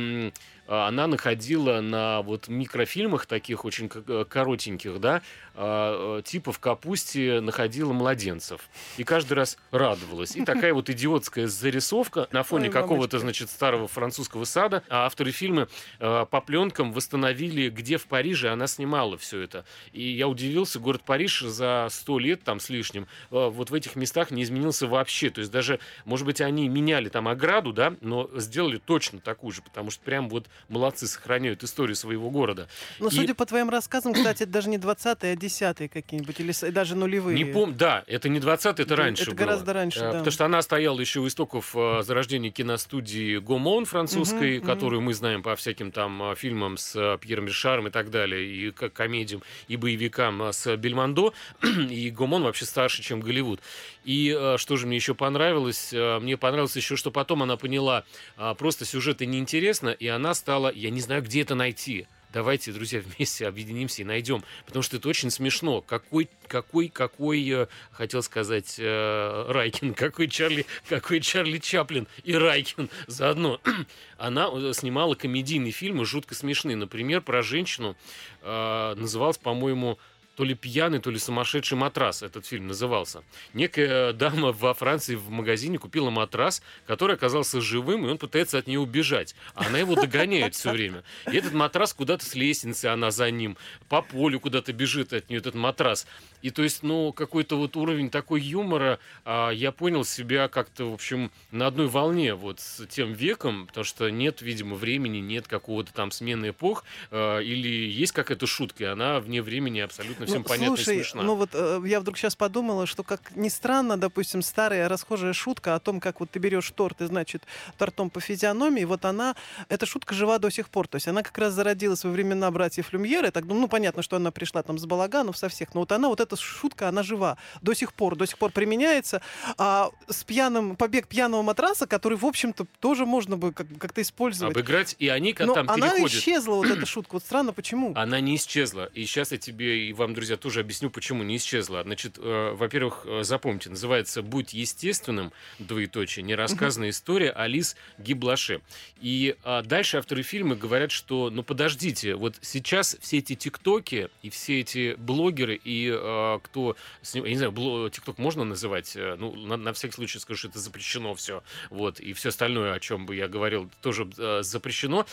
[0.68, 5.22] она находила на вот микрофильмах таких очень э, коротеньких, да,
[5.56, 8.62] а, э, типа в капусте находила младенцев.
[8.98, 10.36] И каждый раз радовалась.
[10.36, 14.84] И такая вот идиотская зарисовка на фоне какого-то, значит, старого французского сада.
[14.90, 15.68] А авторы фильма
[16.00, 19.66] э, по пленкам восстановили, где в Париже она снимала все это.
[19.94, 24.32] И я удивился, город Париж за сто лет там с лишним вот в этих местах
[24.32, 25.30] не изменился вообще.
[25.30, 29.62] То есть даже, может быть, они меняли там ограду, да, но сделали точно такую же,
[29.62, 32.68] потому что прям вот молодцы, сохраняют историю своего города.
[33.00, 36.72] Но И- судя по твоим рассказам, кстати, это даже не 20-е, а 10-е какие-нибудь, или
[36.72, 37.36] даже нулевые.
[37.38, 39.38] Не помню, да, это не 20 это Да, раньше это было.
[39.40, 40.12] гораздо раньше, Э, да.
[40.20, 44.68] Потому что она стояла еще у истоков э, зарождения киностудии Гомон французской, мгм.
[44.68, 48.72] которую мы знаем по всяким там э, фильмам с Пьером Ришаром и так далее, и
[48.72, 51.34] комедиям, и боевикам с Бельмондо.
[51.90, 53.62] и Гомон вообще старше, чем Голливуд.
[54.08, 55.90] И э, что же мне еще понравилось?
[55.92, 58.06] Э, Мне понравилось еще, что потом она поняла,
[58.38, 62.08] а, просто сюжеты неинтересно, и она стала, я не знаю, где это найти.
[62.32, 64.46] Давайте, друзья, вместе объединимся и найдем.
[64.66, 65.82] Потому что это очень смешно.
[65.82, 72.90] Какой, какой, какой, э, хотел сказать, э, Райкин, какой Чарли, какой Чарли Чаплин и Райкин
[73.08, 73.60] заодно.
[74.18, 76.78] Она снимала комедийные фильмы, жутко смешные.
[76.78, 77.98] Например, про женщину,
[78.42, 80.00] э, назывался, по-моему,
[80.38, 83.24] то ли пьяный, то ли сумасшедший матрас этот фильм назывался.
[83.56, 88.68] Некая дама во Франции в магазине купила матрас, который оказался живым, и он пытается от
[88.68, 89.36] нее убежать.
[89.56, 91.04] А она его догоняет все время.
[91.32, 93.58] И этот матрас куда-то с лестницы, она за ним,
[93.90, 96.06] по полю куда-то бежит от нее этот матрас.
[96.42, 100.94] И то есть, ну, какой-то вот уровень такой юмора, а, я понял себя как-то, в
[100.94, 105.94] общем, на одной волне вот с тем веком, потому что нет, видимо, времени, нет какого-то
[105.94, 110.48] там смены эпох, а, или есть какая-то шутка, и она вне времени абсолютно всем Ну,
[110.48, 111.24] понятна слушай, и смешна.
[111.24, 115.76] ну вот э, я вдруг сейчас подумала, что как ни странно, допустим, старая расхожая шутка
[115.76, 117.44] о том, как вот ты берешь торт и, значит,
[117.78, 119.36] тортом по физиономии, вот она,
[119.70, 120.88] эта шутка жива до сих пор.
[120.88, 123.32] То есть она как раз зародилась во времена братьев Люмьера.
[123.32, 126.08] Так думаю, ну, понятно, что она пришла там с балаганов, со всех, но вот она,
[126.08, 129.22] вот эта шутка, она жива до сих пор, до сих пор применяется.
[129.58, 134.56] А с пьяным, побег пьяного матраса, который, в общем-то, тоже можно бы как- как-то использовать.
[134.56, 136.18] Обыграть, и они как Но там она переходят.
[136.18, 137.14] исчезла, вот эта шутка.
[137.14, 137.94] Вот странно, почему?
[137.96, 138.86] Она не исчезла.
[138.94, 141.84] И сейчас я тебе и вам, друзья, тоже объясню, почему не исчезла.
[141.84, 148.62] Значит, э, во-первых, э, запомните, называется «Будь естественным», двоеточие, нерассказанная история Алис Гиблаше.
[149.00, 154.30] И а, дальше авторы фильма говорят, что, ну подождите, вот сейчас все эти тиктоки и
[154.30, 155.98] все эти блогеры и э,
[156.44, 160.40] кто, сни- я не знаю, тикток можно называть, Э, ну, на, на всякий случай скажу,
[160.40, 164.42] что это запрещено все, вот, и все остальное, о чем бы я говорил, тоже э,
[164.44, 165.06] запрещено,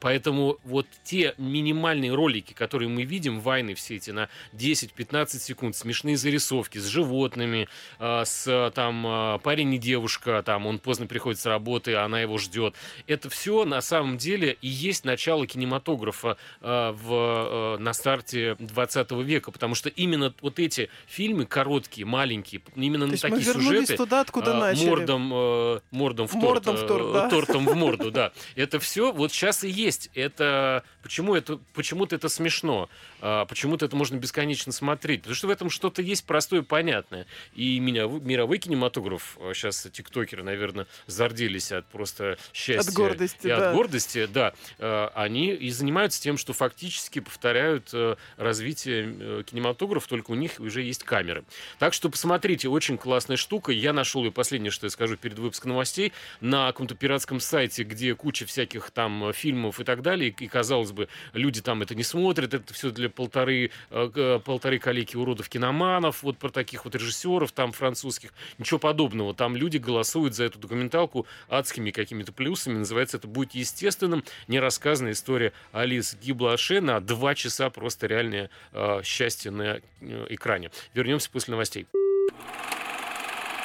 [0.00, 6.16] Поэтому вот те минимальные ролики, которые мы видим, вайны все эти на 10-15 секунд, смешные
[6.16, 7.68] зарисовки с животными,
[7.98, 12.74] с там парень и девушка, там он поздно приходит с работы, она его ждет.
[13.06, 19.74] Это все на самом деле и есть начало кинематографа в, на старте 20 века, потому
[19.74, 24.88] что именно эти фильмы короткие, маленькие, именно То на такие сюжеты, туда, откуда а, начали.
[24.88, 26.44] Мордом, э, мордом в торт.
[26.44, 27.30] Мордом в торт, э, да.
[27.30, 28.32] Тортом в морду, да.
[28.56, 30.10] Это все вот сейчас и есть.
[30.14, 32.88] Это почему это почему-то это смешно,
[33.20, 37.26] а, почему-то это можно бесконечно смотреть, потому что в этом что-то есть простое, понятное.
[37.54, 43.70] И меня мировой кинематограф сейчас тиктокеры, наверное, зарделись от просто счастья От гордости, и да.
[43.70, 44.54] от гордости, да.
[44.78, 50.58] Э, Они и занимаются тем, что фактически повторяют э, развитие э, кинематографа, только у них
[50.58, 51.44] уже есть камеры.
[51.78, 53.72] Так что посмотрите, очень классная штука.
[53.72, 58.14] Я нашел ее, последнее, что я скажу перед выпуском новостей, на каком-то пиратском сайте, где
[58.14, 60.34] куча всяких там фильмов и так далее.
[60.36, 65.16] И, казалось бы, люди там это не смотрят, это все для полторы, э, полторы коллеги
[65.16, 68.32] уродов киноманов, вот про таких вот режиссеров там французских.
[68.58, 69.34] Ничего подобного.
[69.34, 72.78] Там люди голосуют за эту документалку адскими какими-то плюсами.
[72.78, 74.24] Называется это «Будет естественным».
[74.48, 80.70] Нерассказанная история Алис Гиблаше на два часа просто реальное э, счастье на э, экране.
[80.94, 81.86] Вернемся после новостей.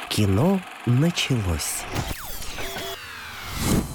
[0.09, 1.83] Кино началось.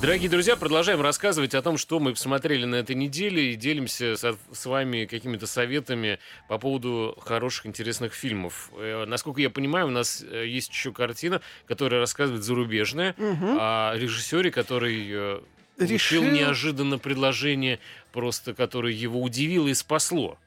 [0.02, 4.36] Дорогие друзья, продолжаем рассказывать о том, что мы посмотрели на этой неделе и делимся с,
[4.52, 8.70] с вами какими-то советами по поводу хороших, интересных фильмов.
[8.78, 13.58] Э, насколько я понимаю, у нас э, есть еще картина, которая рассказывает зарубежная Мгм.
[13.60, 15.40] о режиссере, который э,
[15.76, 17.78] получил Решил- неожиданно предложение,
[18.12, 20.38] просто которое его удивило и спасло.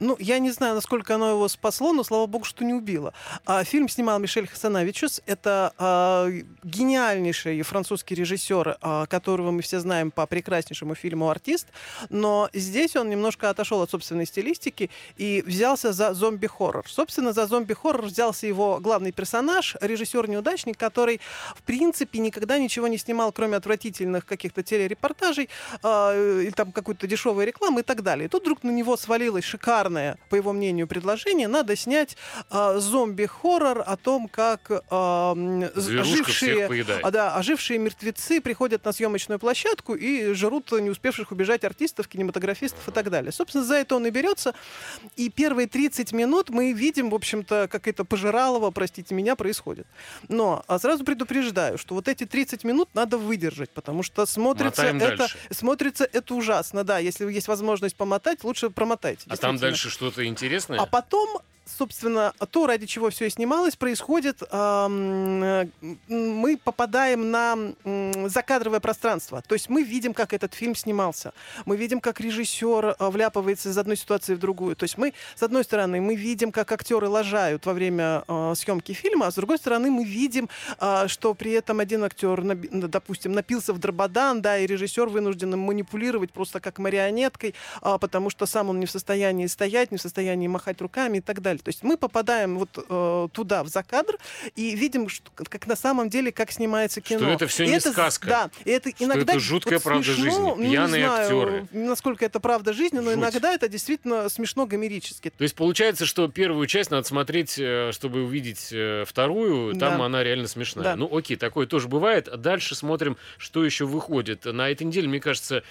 [0.00, 3.12] Ну, я не знаю, насколько оно его спасло, но слава богу, что не убило.
[3.44, 5.22] А, фильм снимал Мишель Хасанавичус.
[5.26, 6.28] Это а,
[6.62, 11.68] гениальнейший французский режиссер, а, которого мы все знаем по прекраснейшему фильму «Артист».
[12.10, 16.88] Но здесь он немножко отошел от собственной стилистики и взялся за зомби-хоррор.
[16.88, 21.20] Собственно, за зомби-хоррор взялся его главный персонаж, режиссер-неудачник, который,
[21.54, 25.48] в принципе, никогда ничего не снимал, кроме отвратительных каких-то телерепортажей
[25.82, 28.26] а, или там какой-то дешевой рекламы и так далее.
[28.26, 31.46] И тут вдруг на него свалилось шикарное, по его мнению, предложение.
[31.46, 32.16] Надо снять
[32.50, 39.94] а, зомби-хоррор о том, как всех ожившие, а, да, ожившие мертвецы приходят на съемочную площадку
[39.94, 43.30] и жрут не успевших убежать артистов, кинематографистов и так далее.
[43.32, 44.54] Собственно, за это он и берется.
[45.16, 49.86] И первые 30 минут мы видим, в общем-то, как это пожиралово, простите меня, происходит.
[50.28, 54.96] Но а сразу предупреждаю, что вот эти 30 минут надо выдержать, потому что смотрится Мотаем
[54.96, 55.38] это, дальше.
[55.50, 56.84] смотрится это ужасно.
[56.84, 59.24] Да, если есть возможность помотать, лучше промотайте.
[59.28, 60.80] А там дальше что-то интересное?
[60.80, 65.66] А потом, собственно, то, ради чего все и снималось, происходит, э,
[66.08, 67.56] мы попадаем на
[68.28, 69.42] закадровое пространство.
[69.46, 71.32] То есть мы видим, как этот фильм снимался.
[71.64, 74.76] Мы видим, как режиссер э, вляпывается из одной ситуации в другую.
[74.76, 78.92] То есть мы, с одной стороны, мы видим, как актеры лажают во время э, съемки
[78.92, 80.48] фильма, а с другой стороны, мы видим,
[81.06, 86.32] что при этом один актер, допустим, напился в дрободан, да, и режиссер вынужден им манипулировать
[86.32, 90.48] просто как марионеткой, а, потому что сам он не в состоянии стоять, не в состоянии
[90.48, 91.51] махать руками и так далее.
[91.58, 94.18] То есть мы попадаем вот э, туда, в закадр,
[94.56, 97.20] и видим, что, как на самом деле, как снимается кино.
[97.20, 98.26] Что это всё И не с- сказка.
[98.28, 101.66] Да, и это Что иногда это жуткая вот правда смешно, жизни, ну, пьяные знаю, актеры.
[101.72, 103.20] насколько это правда жизни, но Жуть.
[103.20, 105.30] иногда это действительно смешно гомерически.
[105.30, 109.72] То есть получается, что первую часть надо смотреть, э, чтобы увидеть э, вторую.
[109.74, 110.04] Там Да.
[110.06, 110.84] она реально смешная.
[110.84, 110.96] Да.
[110.96, 112.28] Ну окей, такое тоже бывает.
[112.40, 114.44] Дальше смотрим, что еще выходит.
[114.44, 115.62] На этой неделе, мне кажется,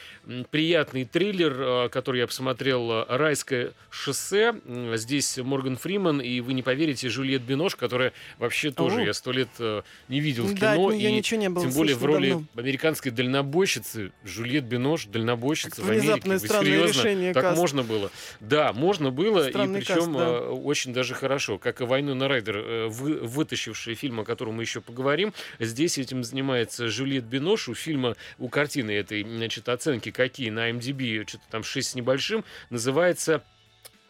[0.49, 4.55] приятный триллер, э, который я посмотрел, «Райское шоссе».
[4.95, 9.05] Здесь Морган Фриман и, вы не поверите, Жюльет Бинош, которая вообще тоже О.
[9.05, 10.87] я сто лет э, не видел в Да, кино.
[10.87, 12.45] от неё и ничего не было Тем более в роли давно.
[12.55, 14.11] американской дальнобойщицы.
[14.23, 16.39] Жюльет Бинош, дальнобойщица Как в Америке.
[16.39, 16.99] странное серьезно?
[16.99, 17.57] решение Так каст.
[17.57, 18.11] можно было.
[18.39, 20.25] Да, можно было, Странный и причем каст, да.
[20.27, 21.57] э, очень даже хорошо.
[21.57, 25.33] Как и «Войну на Райдер», э, вы, вытащивший фильм, о котором мы еще поговорим.
[25.59, 27.67] Здесь этим занимается Жюльет Бинош.
[27.69, 32.43] У фильма, у картины этой, значит, оценки какие на MDB, что-то там 6 с небольшим,
[32.69, 33.43] называется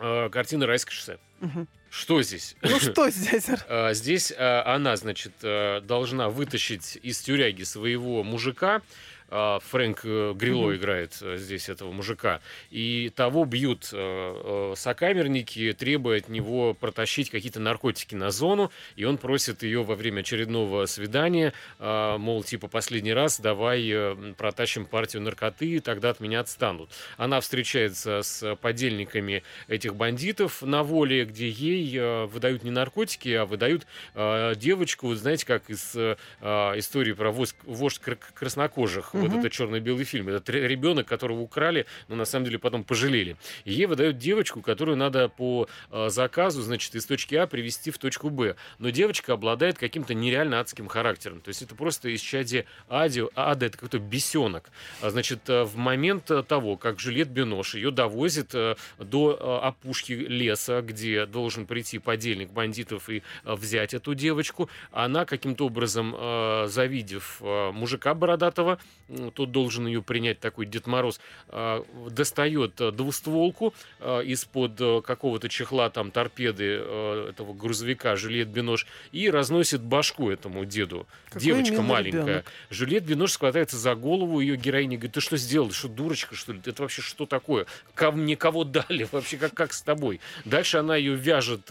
[0.02, 1.20] э, картина «Райское шоссе».
[1.90, 2.56] Что здесь?
[2.62, 3.48] Ну что здесь?
[3.68, 8.82] А, Здесь а, она, значит, а, должна вытащить из тюряги своего мужика.
[9.34, 10.76] А, Фрэнк э, Грило Мгм.
[10.76, 12.42] играет э, здесь этого мужика.
[12.70, 18.72] И того бьют э, сокамерники, требуя от него протащить какие-то наркотики на зону.
[18.98, 23.94] И он просит ее во время очередного свидания, а, мол, типа, последний раз давай
[24.38, 26.92] протащим партию наркоты, тогда от меня отстанут.
[27.16, 33.88] Она встречается с подельниками этих бандитов на воле, где ей выдают не наркотики, а выдают
[34.14, 38.00] девочку, знаете, как из истории про вождь, вождь
[39.22, 39.40] краснокожих, вот Мгм.
[39.40, 40.30] это черно-белый фильм.
[40.30, 43.36] Это ре- ребенок, которого украли, но на самом деле потом пожалели.
[43.66, 47.98] И ей выдают девочку, которую надо по э, заказу, значит, из точки А привести в
[47.98, 48.56] точку Б.
[48.80, 51.42] Но девочка обладает каким-то нереально адским характером.
[51.42, 54.70] То есть это просто из чади ади, ада, это какой-то бесенок.
[55.02, 60.82] А, Значит, э, в момент того, как Жилет Бинош ее довозит э, до опушки леса,
[60.82, 66.16] где должен прийти подельник бандитов и взять эту девочку, она каким-то образом,
[66.68, 68.80] завидев мужика бородатого,
[69.34, 71.20] тот должен ее принять, такой Дед Мороз,
[71.50, 78.48] а, достает э, двустволку а, из-под э, какого-то чехла, там, торпеды э, этого грузовика Жюльет
[78.48, 81.08] Бинош и разносит башку этому деду.
[81.28, 82.22] Какой Девочка маленькая.
[82.22, 82.46] ребенок.
[82.70, 85.72] Жюльет Бинош схватается за голову ее героини, говорит, ты что сделал?
[85.72, 86.62] Что, дурочка, что ли?
[86.64, 87.66] Это вообще что такое?
[87.94, 89.08] Ко мне кого дали?
[89.12, 90.20] Вообще, как, как с тобой?
[90.46, 91.70] Дальше она ее вяжет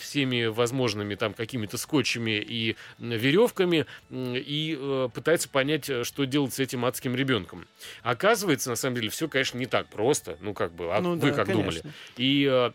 [0.00, 7.14] всеми возможными там какими-то скотчами и веревками и пытается понять, что делать с этим адским
[7.16, 7.66] ребенком.
[8.02, 10.36] Оказывается, на самом деле, все, конечно, не так просто.
[10.40, 11.80] Ну, как бы, а Ну вы да, как думали?
[11.80, 11.92] конечно.
[12.16, 12.72] И э,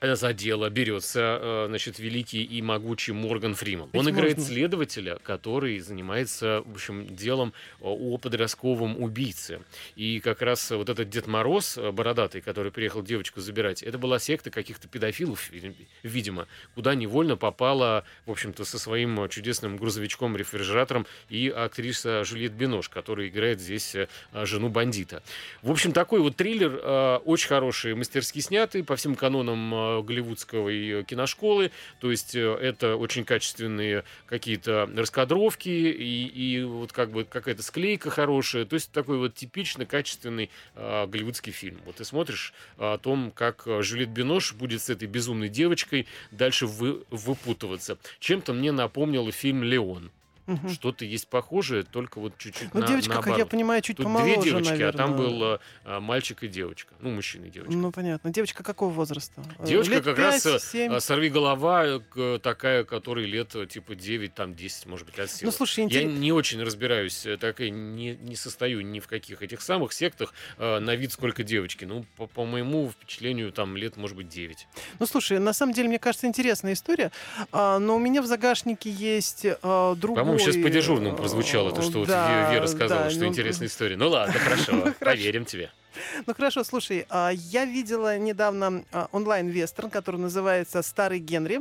[0.00, 3.90] за дело берется, э, значит, великий и могучий Морган Фриман.
[3.92, 4.52] Ведь Он играет можно.
[4.54, 9.60] следователя, который занимается, в общем, делом э, о подростковом убийце.
[9.96, 14.18] И как раз вот этот Дед Мороз, э, бородатый, который приехал девочку забирать, это была
[14.18, 21.06] секта каких-то педофилов, ви- видимо, куда невольно попала, в общем-то, со своим э, чудесным грузовичком-рефрижератором
[21.28, 24.08] и актриса Жюльет Бинош, которая играет здесь э,
[24.44, 25.22] жену бандита.
[25.62, 31.04] В общем, такой вот триллер, э, очень хороший, мастерски снятый, по всем канонам э, голливудской
[31.04, 31.70] киношколы.
[32.00, 38.10] То есть э, это очень качественные какие-то раскадровки и, и вот как бы какая-то склейка
[38.10, 38.64] хорошая.
[38.64, 41.78] То есть такой вот типично качественный э, голливудский фильм.
[41.84, 46.06] Вот ты смотришь э, о том, как э, Жюльет Бинош будет с этой безумной девочкой
[46.30, 47.98] дальше вы, выпутываться.
[48.20, 50.10] Чем-то мне напомнил фильм «Леон».
[50.48, 50.68] Мгм.
[50.70, 53.50] Что-то есть похожее, только вот чуть-чуть Ну, на, девочка, как я наоборот.
[53.50, 54.88] понимаю, чуть Тут помоложе, две девочки, наверное.
[55.04, 56.94] а там был э, а, мальчик и девочка.
[57.00, 57.76] Ну, мужчина и девочка.
[57.76, 58.30] Ну, понятно.
[58.32, 59.42] Девочка какого возраста?
[59.58, 60.92] Э, Девочка лет как пять, раз семь?
[60.92, 62.00] а, сорви голова
[62.42, 65.50] такая, которой лет э, типа 9, там 10, может быть, от силы.
[65.50, 66.18] Ну, слушай, Я интересно.
[66.18, 70.32] не очень разбираюсь, э, так и не, не состою ни в каких этих самых сектах
[70.56, 71.84] э, на вид сколько девочки.
[71.84, 74.66] Ну, по, по моему впечатлению, там лет, может быть, 9.
[74.98, 77.12] Ну, слушай, на самом деле, мне кажется, интересная история.
[77.52, 80.37] А, но у меня в загашнике есть а, другой...
[80.38, 83.26] Сейчас по дежурному э, прозвучало то, что вот да, Ве- Вера сказала, да, что ну,
[83.26, 83.96] интересная история.
[83.96, 85.70] Ну ладно, хорошо, поверим тебе.
[86.26, 91.60] Ну хорошо, слушай, а, я видела недавно а, онлайн-вестерн, который называется «Старый Генри».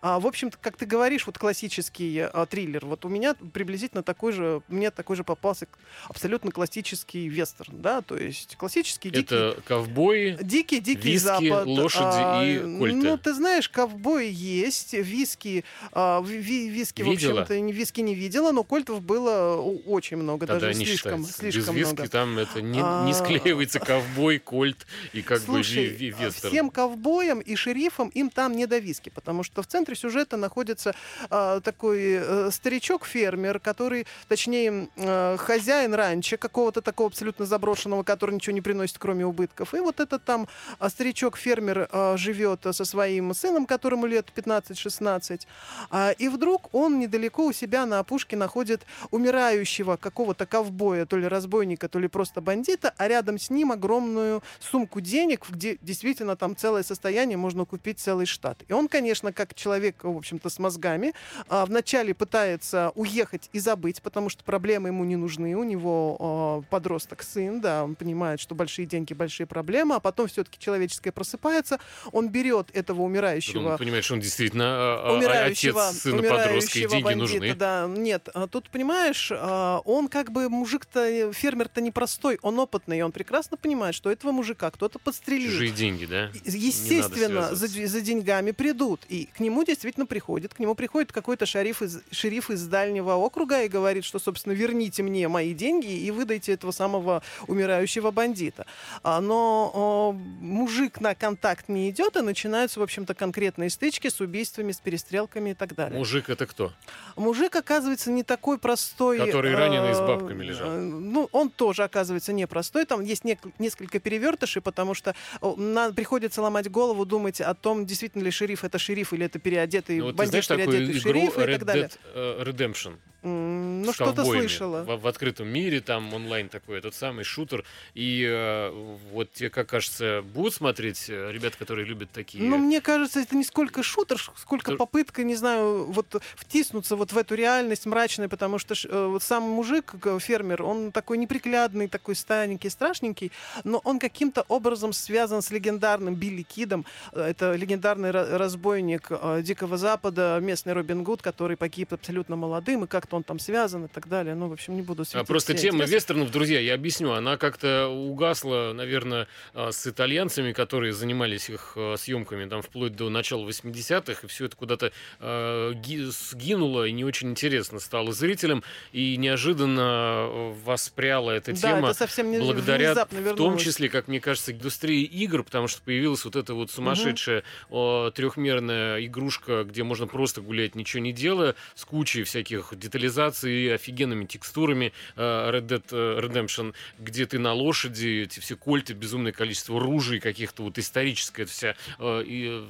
[0.00, 2.84] А, В общем-то, как ты говоришь, вот классический а, триллер.
[2.86, 5.66] Вот у меня приблизительно такой же, мне такой же попался
[6.08, 9.22] абсолютно классический вестерн, да, то есть классический дикий...
[9.34, 11.66] Это ковбои, Дикий, дикий Виски, запад.
[11.66, 12.96] лошади и кольты.
[12.96, 17.40] Ну, ты знаешь, ковбои есть, виски, а, ви- ви- виски, Видела?
[17.40, 19.56] в общем-то, виски не видела, но кольтов было
[19.86, 21.32] очень много, тогда даже слишком, считается.
[21.38, 22.08] слишком Без виски много.
[22.10, 26.50] там это не, А, не склеивается ковбой, кольт и как Слушай, бы а вестерн.
[26.50, 30.94] всем ковбоям и шерифам им там не до виски, потому что в центре сюжета находится
[31.30, 38.54] а, такой э, старичок-фермер, который, точнее, э, хозяин ранчо, какого-то такого абсолютно заброшенного, который ничего
[38.54, 39.74] не приносит, кроме убытков.
[39.74, 40.48] И вот этот там
[40.78, 45.46] а, старичок-фермер а, живет со своим сыном, которому лет 15-16.
[45.90, 51.26] А, и вдруг он недалеко у себя на опушке находит умирающего какого-то ковбоя, то ли
[51.26, 56.56] разбойника, то ли просто бандита, а рядом с ним огромную сумку денег, где действительно там
[56.56, 58.62] целое состояние, можно купить целый штат.
[58.68, 61.12] И он, конечно, как человек, в общем-то, с мозгами,
[61.48, 65.54] а, вначале пытается уехать и забыть, потому что проблемы ему не нужны.
[65.54, 70.26] У него а, подросток сын, да, он понимает, что большие деньги, большие проблемы, а потом
[70.26, 71.78] все-таки человеческое просыпается,
[72.12, 76.86] он берет этого умирающего он понимает, что он действительно а, умирающего, отец сына подростка, и
[76.86, 77.54] умирающего деньги бандита, нужны.
[77.54, 83.43] Да, нет, тут понимаешь, он как бы мужик-то, э, фермер-то непростой, он опытный, он прекрасно
[83.56, 85.50] понимает, что этого мужика кто-то подстрелит.
[85.50, 86.30] Чужие деньги, да?
[86.44, 89.02] Естественно, за, за деньгами придут.
[89.08, 90.54] И к нему действительно приходит.
[90.54, 95.02] К нему приходит какой-то шериф из, шериф из дальнего округа и говорит, что, собственно, верните
[95.02, 98.66] мне мои деньги и выдайте этого самого умирающего бандита.
[99.02, 104.72] А, но мужик на контакт не идет, и начинаются, в общем-то, конкретные стычки с убийствами,
[104.72, 105.98] с перестрелками и так далее.
[105.98, 106.72] Мужик это кто?
[107.16, 109.18] Мужик, оказывается, не такой простой.
[109.18, 110.68] Который раненый с э, бабками лежал.
[110.68, 112.84] э, Ну, он тоже, оказывается, непростой.
[112.84, 115.14] Там есть нек- несколько перевертышей, потому что
[115.56, 119.98] на- приходится ломать голову, думать о том, действительно ли шериф это шериф или это переодетый
[119.98, 121.84] Ну, вот бандит, знаешь такую переодетый игру шерифа и Red так далее.
[121.84, 122.96] Dead э, Redemption?
[123.24, 124.82] Ну, что-то слышала.
[124.82, 127.64] В, в открытом мире, там онлайн такой, этот самый шутер.
[127.94, 128.70] И э,
[129.12, 132.44] вот тебе, как кажется, будут смотреть э, ребят, которые любят такие...
[132.44, 134.76] Ну, мне кажется, это не сколько шутер, сколько Шутер.
[134.78, 139.42] попытка, не знаю, вот втиснуться вот в эту реальность мрачную, потому что э, вот сам
[139.44, 143.32] мужик, фермер, он такой неприглядный, такой старенький, страшненький,
[143.64, 146.84] но он каким-то образом связан с легендарным Билли Кидом.
[147.12, 152.84] Э, Это легендарный ра- разбойник э, Дикого Запада, местный Робин Гуд, который погиб абсолютно молодым,
[152.84, 154.34] и как-то что он там связан и так далее.
[154.34, 155.94] Ну, в общем, не буду А Просто тема интересы.
[155.94, 161.94] вестернов, друзья, я объясню, она как-то угасла, наверное, а, с итальянцами, которые занимались их а,
[161.96, 167.30] съемками там вплоть до начала 80-х, и все это куда-то ги- сгинуло, и не очень
[167.30, 171.88] интересно стало зрителям, и неожиданно воспряла эта Да, тема.
[171.90, 176.24] это совсем не благодаря в том числе, как мне кажется, индустрии игр, потому что появилась
[176.24, 181.84] вот эта вот сумасшедшая о, трехмерная игрушка, где можно просто гулять, ничего не делая, с
[181.84, 182.74] кучей всяких
[183.04, 188.94] детализаций, офигенными текстурами э, Red Dead э, Redemption, где ты на лошади, эти все кольты,
[188.94, 192.64] безумное количество ружей каких-то, вот историческая вся э, и,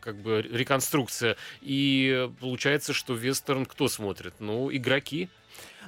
[0.00, 1.36] как бы реконструкция.
[1.60, 4.34] И получается, что вестерн кто смотрит?
[4.38, 5.28] Ну, игроки.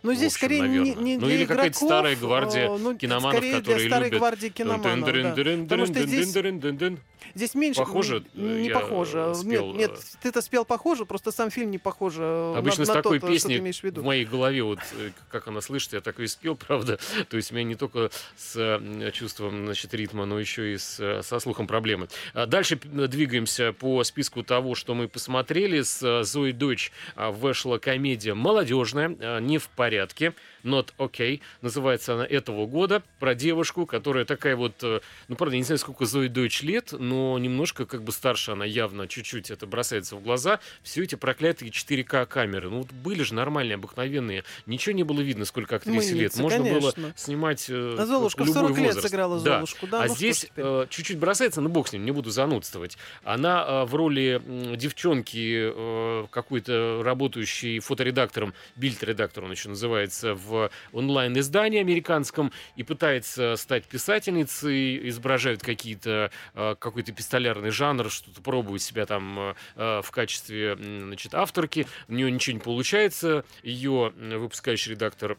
[0.02, 1.00] Ну, в здесь общем, скорее не, наверно.
[1.00, 4.04] не Ну, для или какая-то игроков, старая гвардия э, ну, киноманов, скорее которые для старой
[4.06, 4.18] любят.
[4.20, 5.62] гвардии киноманов, да.
[5.64, 6.98] Потому что здесь-.
[7.34, 7.80] Здесь меньше...
[7.80, 9.34] Похоже, Не я похоже.
[9.34, 12.84] спел, Нет, нет, э, ты-то спел похоже, просто сам фильм не похож э, Обычно на,
[12.86, 15.60] с на такой то, что ты песней в в моей голове, вот э, как она
[15.60, 16.98] слышит, я так и спел, правда.
[17.28, 20.98] То есть у меня не только с э, чувством значит, ритма, но еще и с,
[21.00, 22.08] э, со слухом проблемы.
[22.34, 25.82] А Дальше двигаемся по списку того, что мы посмотрели.
[25.82, 30.32] С э, Зоей Дойч а, вышла комедия молодежная, а, не в порядке,
[30.64, 31.40] not okay.
[31.62, 35.78] Называется она этого года про девушку, которая такая вот, э, ну, правда, я не знаю,
[35.78, 40.22] сколько Зои Дойч лет, но немножко как бы старше она явно, чуть-чуть это бросается в
[40.22, 40.60] глаза.
[40.82, 42.70] Все эти проклятые 4К камеры.
[42.70, 44.44] Ну, вот были же нормальные, обыкновенные.
[44.66, 46.36] Ничего не было видно, сколько актрисе лет.
[46.36, 47.12] Мыльница, Можно было конечно.
[47.16, 49.08] снимать э, А Золушка в любой 40 лет возраст.
[49.08, 49.54] сыграла Да.
[49.56, 49.86] Золушку.
[49.86, 52.98] Да, а ну здесь э, чуть-чуть бросается, но бог с ним, не буду занудствовать.
[53.24, 54.42] Она э, в роли
[54.76, 60.47] девчонки, э, какой-то работающей фоторедактором, бильд-редактор он еще называется, в
[60.92, 69.06] онлайн-издании американском, и пытается стать писательницей, изображает какие-то, э, какой-то пистолярный жанр, что-то пробует себя
[69.06, 71.86] там э, э, в качестве значит, авторки.
[72.08, 73.44] У нее ничего не получается.
[73.62, 75.38] Ее выпускающий редактор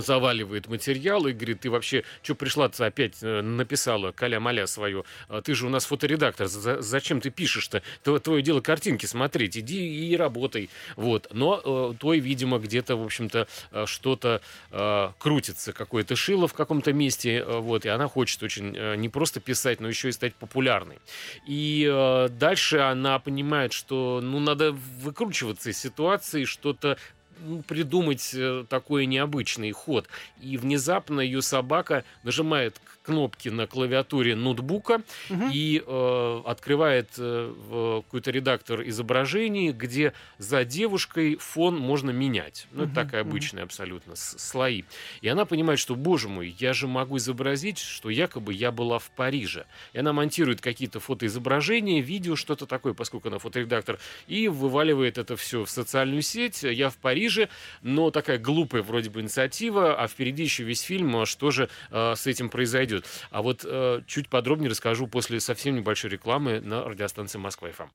[0.00, 5.54] заваливает материал и говорит, ты вообще что пришла-то опять э, написала каля-маля свою, А ты
[5.54, 7.82] же у нас фоторедактор, за- зачем ты пишешь-то?
[8.04, 10.70] Тво- Твое дело картинки смотреть, иди и работай.
[10.96, 11.28] Вот.
[11.32, 14.40] Но э, той, видимо, где-то, в общем-то, э, что-то
[14.70, 19.08] э, крутится, какое-то шило в каком-то месте, э, вот, и она хочет очень э, не
[19.08, 20.98] просто писать, но еще и стать популярной.
[21.46, 26.96] И э, дальше она понимает, что, ну, надо выкручиваться из ситуации, что-то
[27.42, 30.08] ну, придумать э, такой необычный ход.
[30.40, 35.50] И внезапно ее собака нажимает кнопки на клавиатуре ноутбука Мгм.
[35.52, 42.66] и э, открывает э, какой-то редактор изображений, где за девушкой фон можно менять.
[42.72, 44.82] Ну, это Мгм, такая обычная абсолютно с- слои.
[45.20, 49.10] И она понимает, что, боже мой, я же могу изобразить, что якобы я была в
[49.10, 49.66] Париже.
[49.92, 55.64] И она монтирует какие-то фотоизображения, видео, что-то такое, поскольку она фоторедактор, и вываливает это все
[55.64, 56.62] в социальную сеть.
[56.62, 57.48] Я в Париже,
[57.82, 62.14] но такая глупая вроде бы инициатива, а впереди еще весь фильм, а что же э,
[62.16, 62.91] с этим произойдет.
[63.30, 67.88] А вот э, чуть подробнее расскажу после совсем небольшой рекламы на радиостанции Москва ФМ.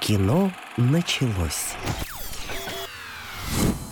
[0.00, 1.74] Кино началось.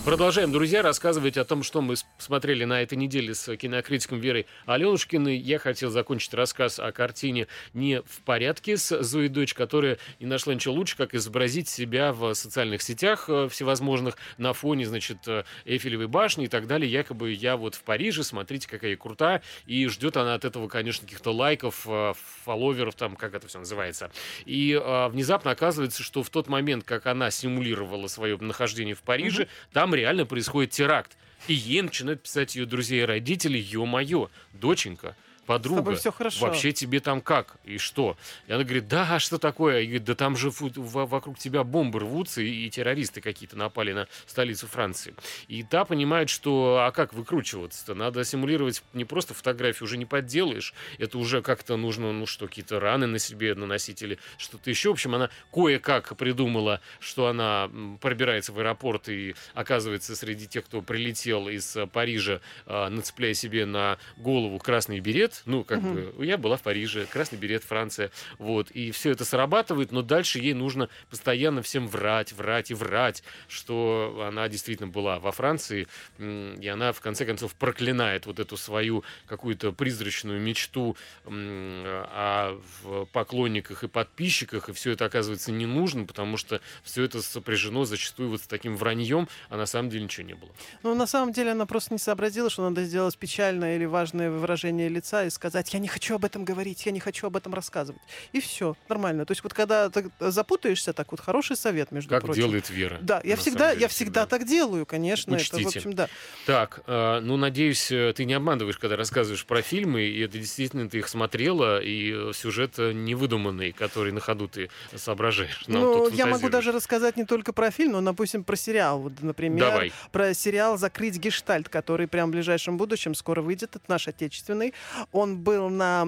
[0.07, 5.35] Продолжаем, друзья, рассказывать о том, что мы смотрели на этой неделе с кинокритиком Верой Аленушкиной.
[5.35, 10.53] Я хотел закончить рассказ о картине «Не в порядке» с Зоей Дочь, которая не нашла
[10.53, 16.07] ничего лучше, как изобразить себя в социальных сетях э, всевозможных на фоне, значит, э, Эйфелевой
[16.07, 16.89] башни и так далее.
[16.89, 19.43] Якобы я вот в Париже, смотрите, какая я крутая.
[19.65, 22.13] И ждет она от этого, конечно, каких-то лайков, э,
[22.45, 24.09] фолловеров, там, как это все называется.
[24.45, 24.73] И
[25.11, 30.25] внезапно оказывается, что в тот момент, как она симулировала свое нахождение в Париже, там реально
[30.25, 31.17] происходит теракт.
[31.47, 35.15] И ей начинают писать ее друзья и родители, ё-моё, доченька,
[35.47, 36.45] подруга, всё хорошо.
[36.45, 38.17] вообще тебе там как и что?
[38.47, 39.81] И она говорит, да, а что такое?
[39.81, 43.57] И говорит, да там же фу- во- вокруг тебя бомбы рвутся, и, и террористы какие-то
[43.57, 45.15] напали на столицу Франции.
[45.47, 47.95] И та понимает, что, а как выкручиваться-то?
[47.95, 52.79] Надо симулировать не просто фотографию, уже не подделаешь, это уже как-то нужно, ну что, какие-то
[52.79, 54.89] раны на себе наносить или что-то еще.
[54.89, 57.71] В общем, она кое-как придумала, что она
[58.01, 63.65] пробирается в аэропорт и оказывается среди тех, кто прилетел из э, Парижа, э, нацепляя себе
[63.65, 65.36] на голову красный берет.
[65.45, 66.11] Ну, как Мгм.
[66.11, 68.11] бы, я была в Париже, красный берет, Франция.
[68.37, 68.71] Вот.
[68.71, 74.25] И все это срабатывает, но дальше ей нужно постоянно всем врать, врать и врать, что
[74.27, 75.87] она действительно была во Франции.
[76.19, 83.83] И она, в конце концов, проклинает вот эту свою какую-то призрачную мечту о в поклонниках
[83.83, 88.41] и подписчиках, и все это оказывается не нужно, потому что все это сопряжено зачастую вот
[88.41, 90.51] с таким враньем, а на самом деле ничего не было.
[90.83, 94.89] Ну, на самом деле, она просто не сообразила, что надо сделать печальное или важное выражение
[94.89, 98.01] лица, и сказать, я не хочу об этом говорить, я не хочу об этом рассказывать.
[98.31, 99.25] И все, нормально.
[99.25, 102.41] То есть вот когда ты запутаешься, так вот хороший совет, между как прочим.
[102.41, 102.97] делает Вера.
[103.01, 105.35] Да, я всегда, деле, я всегда так делаю, конечно.
[105.35, 105.57] Учтите.
[105.57, 106.09] Это, в общем, да.
[106.45, 110.89] Так, э, ну, надеюсь, э, ты не обманываешь, когда рассказываешь про фильмы, и это действительно
[110.89, 115.63] ты их смотрела, и э, сюжет не выдуманный, который на ходу ты соображаешь.
[115.67, 118.99] ну, я могу даже рассказать не только про фильм, но, допустим, про сериал.
[118.99, 119.91] Вот, например, Давай.
[120.11, 123.75] про сериал «Закрыть гештальт», который прямо в ближайшем будущем скоро выйдет.
[123.75, 124.73] Это наш отечественный.
[125.17, 126.05] Он был на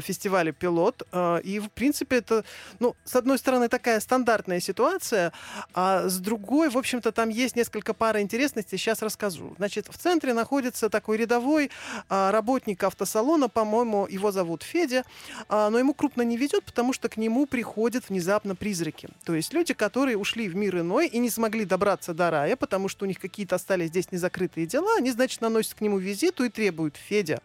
[0.00, 1.02] фестивале «Пилот»,
[1.44, 2.44] и, в принципе, это,
[2.80, 5.32] ну, с одной стороны, такая стандартная ситуация,
[5.74, 9.54] а с другой, в общем-то, там есть несколько пар интересностей, сейчас расскажу.
[9.58, 11.70] Значит, в центре находится такой рядовой
[12.08, 15.04] а, работник автосалона, по-моему, его зовут Федя,
[15.48, 19.08] но ему крупно не ведет, потому что к нему приходят внезапно призраки.
[19.24, 22.88] То есть люди, которые ушли в мир иной и не смогли добраться до рая, потому
[22.88, 26.48] что у них какие-то остались здесь незакрытые дела, они, значит, наносят к нему визиту и
[26.48, 27.40] требуют Федя,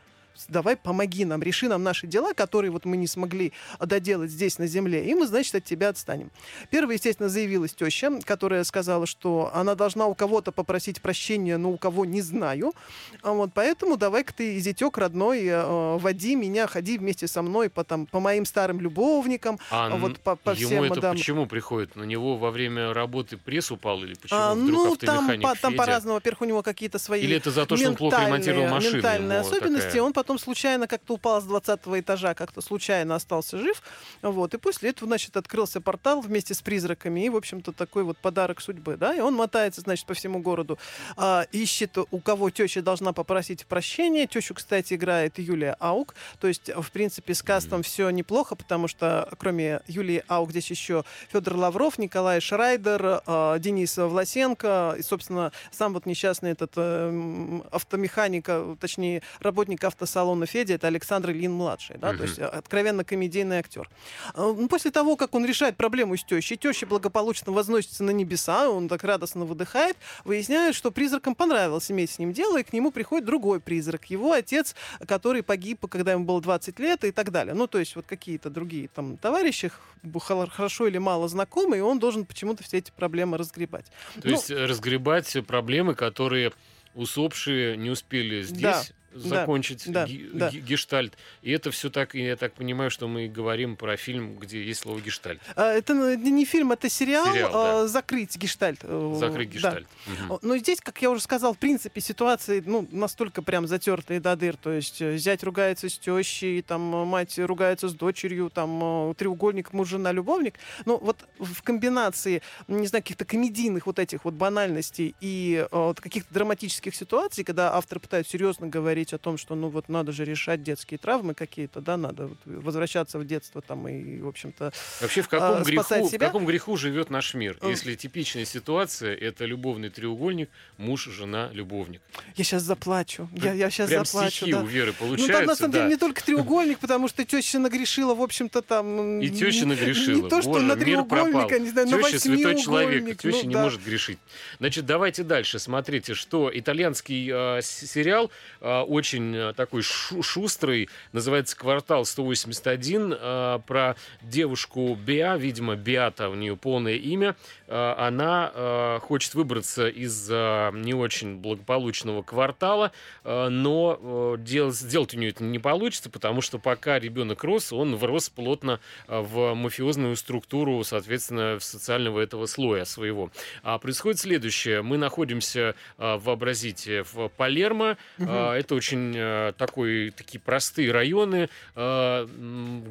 [0.48, 4.68] давай помоги нам, реши нам наши дела, которые вот мы не смогли доделать здесь на
[4.68, 6.32] земле, и мы, значит, от тебя отстанем.
[6.70, 11.78] Первая, естественно, заявилась теща, которая сказала, что она должна у кого-то попросить прощения, но у
[11.78, 12.74] кого не знаю.
[13.22, 17.84] А вот поэтому давай-ка ты, зятек родной, э, води меня, ходи вместе со мной по,
[17.84, 21.16] там, по моим старым любовникам, а вот по, по ему всем это мадам.
[21.16, 21.96] почему приходит?
[21.96, 25.76] На него во время работы пресс упал или почему А, вдруг ну, там, по, там
[25.76, 26.16] по-разному.
[26.16, 28.96] Во-первых, у него какие-то свои Или это за то, что он плохо ремонтировал машину?
[28.98, 29.88] Ментальные особенности.
[29.88, 33.84] такая- Он потом случайно как-то упал с 20 этажа, как-то случайно остался жив.
[34.22, 34.54] Вот.
[34.54, 37.26] И после этого, значит, открылся портал вместе с призраками.
[37.26, 38.96] И, в общем-то, такой вот подарок судьбы.
[38.96, 39.14] Да?
[39.14, 40.80] И он мотается, значит, по всему городу.
[41.18, 44.26] а, ищет, у кого теща должна попросить прощения.
[44.26, 46.16] Тещу, кстати, играет Юлия Аук.
[46.40, 51.04] То есть, в принципе, с кастом все неплохо, потому что кроме Юлии Аук здесь еще
[51.34, 58.46] Федор Лавров, Николай Шрайдер, а, Денис Власенко и, собственно, сам вот несчастный этот э, автомеханик,
[58.48, 60.12] а, точнее, работник автосалона
[60.45, 62.18] Федя, это Александр Ильин-младший, да, Мгм.
[62.18, 63.89] то есть э, откровенно комедийный актер.
[64.34, 68.70] А, ну, После того, как он решает проблему с тещей, теща благополучно возносится на небеса,
[68.70, 72.91] он так радостно выдыхает, выясняет, что призракам понравилось иметь с ним дело, и к нему
[72.91, 74.76] приходит другой призрак, его отец,
[75.07, 77.53] который погиб, когда ему было 20 лет и так далее.
[77.53, 79.72] Ну, то есть вот какие-то другие там товарищи,
[80.20, 83.86] хорошо или мало знакомые, и он должен почему-то все эти проблемы разгребать.
[84.16, 86.51] То Ну, есть э, разгребать проблемы, которые
[86.95, 88.84] усопшие не успели здесь Да,
[89.14, 90.49] закончить да, ги- да.
[90.49, 91.18] гештальт.
[91.41, 94.99] И это все так, я так понимаю, что мы говорим про фильм, где есть слово
[94.99, 95.41] гештальт.
[95.55, 98.80] А, Это ну, не фильм, это сериал, Сериал, а, «Закрыть гештальт».
[98.84, 99.53] э, Закрыть да.
[99.55, 99.88] гештальт.
[100.07, 100.32] Мгм.
[100.32, 104.36] О, Но здесь, как я уже сказал, в принципе, ситуации ну, настолько прям затертые до
[104.36, 104.55] дыр.
[104.57, 109.74] То есть э, зять ругается с тещей, там э, мать ругается с дочерью, там треугольник
[109.74, 110.55] муж, жена, любовник.
[110.86, 116.34] Но вот в комбинации, не знаю, каких-то комедийных вот этих вот банальностей и вот каких-то
[116.34, 120.64] драматических ситуаций, когда автор пытается серьезно говорить о том, что ну вот надо же решать
[120.64, 125.28] детские травмы какие-то, да, надо вот возвращаться в детство там и, в общем-то, Вообще, в
[125.28, 126.28] каком, а, греху, спасать в себя?
[126.28, 127.58] каком греху живет наш мир?
[127.64, 132.01] Если типичная ситуация это любовный треугольник, муж, жена, любовник.
[132.36, 134.32] я сейчас заплачу, я, я сейчас Прям заплачу.
[134.38, 134.62] стихи да.
[134.62, 135.56] у Веры Ну, там, на получаются.
[135.56, 135.78] самом да.
[135.80, 139.20] деле, не только треугольник, потому что теща нагрешила, в общем-то, там...
[139.20, 140.24] И теща нагрешила.
[140.24, 141.26] Не то, что Боже, на мир пропал.
[141.26, 143.22] треугольника, не знаю, на Теща святой человек, восьмиугольник.
[143.22, 143.62] теща ну не да.
[143.64, 144.20] может грешить.
[144.60, 145.60] Значит, давайте дальше.
[145.60, 148.32] Смотрите, что итальянский э, сериал
[148.62, 156.30] э, очень э, такой шу- шустрый, называется «Квартал 181», э, про девушку Беа, видимо, Беата
[156.30, 157.36] у нее полное имя.
[157.68, 162.91] Э, она хочет выбраться из не очень благополучного квартала,
[163.24, 168.30] но дел- сделать у нее это не получится, потому что пока ребенок рос, он врос
[168.30, 173.32] плотно в мафиозную структуру, соответственно, в социального этого слоя своего.
[173.64, 174.82] А происходит следующее.
[174.82, 177.98] Мы находимся, вообразите, в Палермо.
[178.18, 182.28] Э, Это очень э, такой, такие простые районы, э,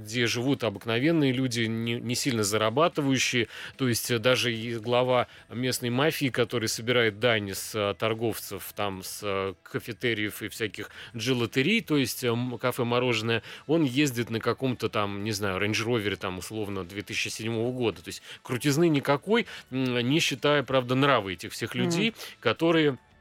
[0.04, 3.48] где живут обыкновенные люди, не, не сильно зарабатывающие.
[3.76, 9.20] То есть э, даже глава местной мафии, который собирает дань с э, торговцев, там, с
[9.22, 15.32] э, кафетериев и всяких джилатерий, то есть э, кафе-мороженое, он ездит на каком-то там, не
[15.32, 18.02] знаю, рейндж-ровере там условно 2007 года.
[18.02, 23.11] То есть крутизны никакой, не считая, правда, нравы этих всех людей, которые а,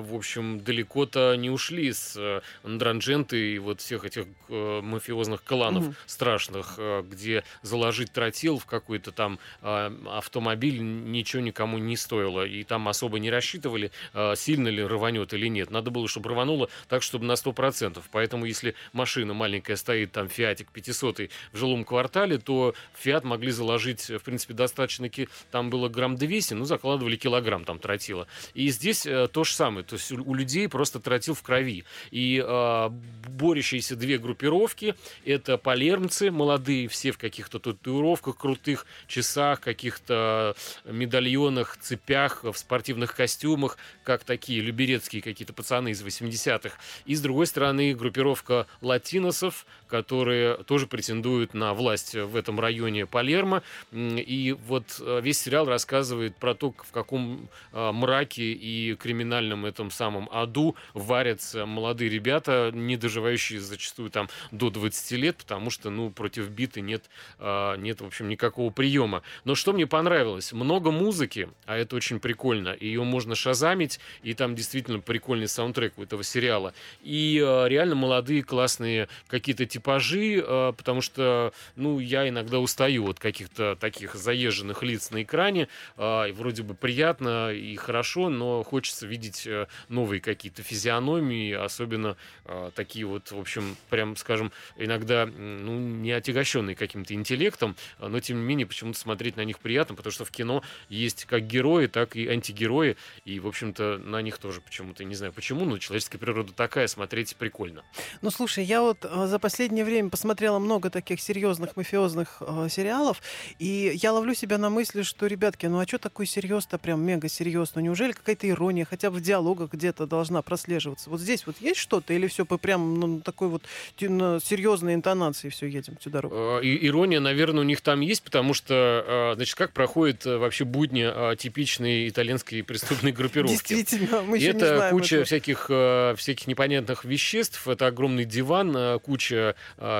[0.00, 5.84] в общем, далеко-то не ушли с э, Андрандженты и вот всех этих э, мафиозных кланов
[5.84, 5.96] Мгм.
[6.06, 12.44] страшных, э, где заложить тротил в какой-то там э, автомобиль ничего никому не стоило.
[12.44, 15.70] И там особо не рассчитывали, э, сильно ли рванет или нет.
[15.70, 18.02] Надо было, чтобы рвануло так, чтобы на 100%.
[18.10, 24.08] Поэтому, если машина маленькая стоит, там, Фиатик 500 в жилом квартале, то Фиат могли заложить,
[24.10, 25.08] в принципе, достаточно,
[25.52, 28.26] там было грамм 200, ну, закладывали килограмм там тротила.
[28.54, 29.06] И здесь
[29.36, 29.84] то же самое.
[29.84, 31.84] То есть у, людей просто тротил в крови.
[32.10, 32.88] И э,
[33.28, 34.94] борющиеся две группировки—
[35.26, 40.56] это палермцы молодые, все в каких-то татуировках крутых, часах, каких-то
[40.86, 46.78] медальонах, цепях, в спортивных костюмах, как такие люберецкие какие-то пацаны из 80-х.
[47.04, 53.62] И, с другой стороны, группировка латиносов, которые тоже претендуют на власть в этом районе Палермо.
[53.92, 59.90] И вот э, весь сериал рассказывает про то, в каком э, мраке и криминальном этом
[59.90, 66.10] самом аду варятся молодые ребята, не доживающие зачастую там до 20 лет, потому что, ну,
[66.10, 67.04] против биты нет,
[67.38, 69.22] э, нет, в общем, никакого приема.
[69.44, 70.52] Но что мне понравилось?
[70.52, 72.76] Много музыки, а это очень прикольно.
[72.78, 76.74] Ее можно шазамить, и там действительно прикольный саундтрек у этого сериала.
[77.02, 77.36] И
[77.68, 80.44] реально молодые классные какие-то типажи,
[80.76, 85.68] потому что, ну, я иногда устаю от каких-то таких заезженных лиц на экране.
[85.96, 89.15] Вроде бы приятно и хорошо, но хочется видеть
[89.46, 96.12] э, новые какие-то физиономии, особенно э, такие вот, в общем, прям, скажем, иногда ну, не
[96.12, 100.30] отягощенные каким-то интеллектом, но тем не менее почему-то смотреть на них приятно, потому что в
[100.30, 105.14] кино есть как герои, так и антигерои, и, в общем-то, на них тоже почему-то, не
[105.14, 107.84] знаю почему, но человеческая природа такая, смотреть прикольно.
[108.22, 113.22] Ну, слушай, я вот э, за последнее время посмотрела много таких серьезных мафиозных э, сериалов,
[113.58, 117.28] и я ловлю себя на мысли, что, ребятки, ну а что такой серьез-то прям мега
[117.28, 117.80] серьезно?
[117.80, 121.10] Неужели какая-то ирония хотя бы в диалогах где-то должна прослеживаться?
[121.10, 123.62] Вот здесь вот есть что-то или все по прям ну, такой вот
[123.98, 126.34] серьезной интонации все едем всю дорогу?
[126.34, 131.36] Э, и, ирония, наверное, у них там есть, потому что, значит, как проходит вообще будни
[131.36, 133.52] типичной итальянской преступной группировки?
[133.52, 135.24] Действительно, мы еще Это не знаем куча этого.
[135.24, 135.70] всяких,
[136.18, 139.54] всяких непонятных веществ, это огромный диван, куча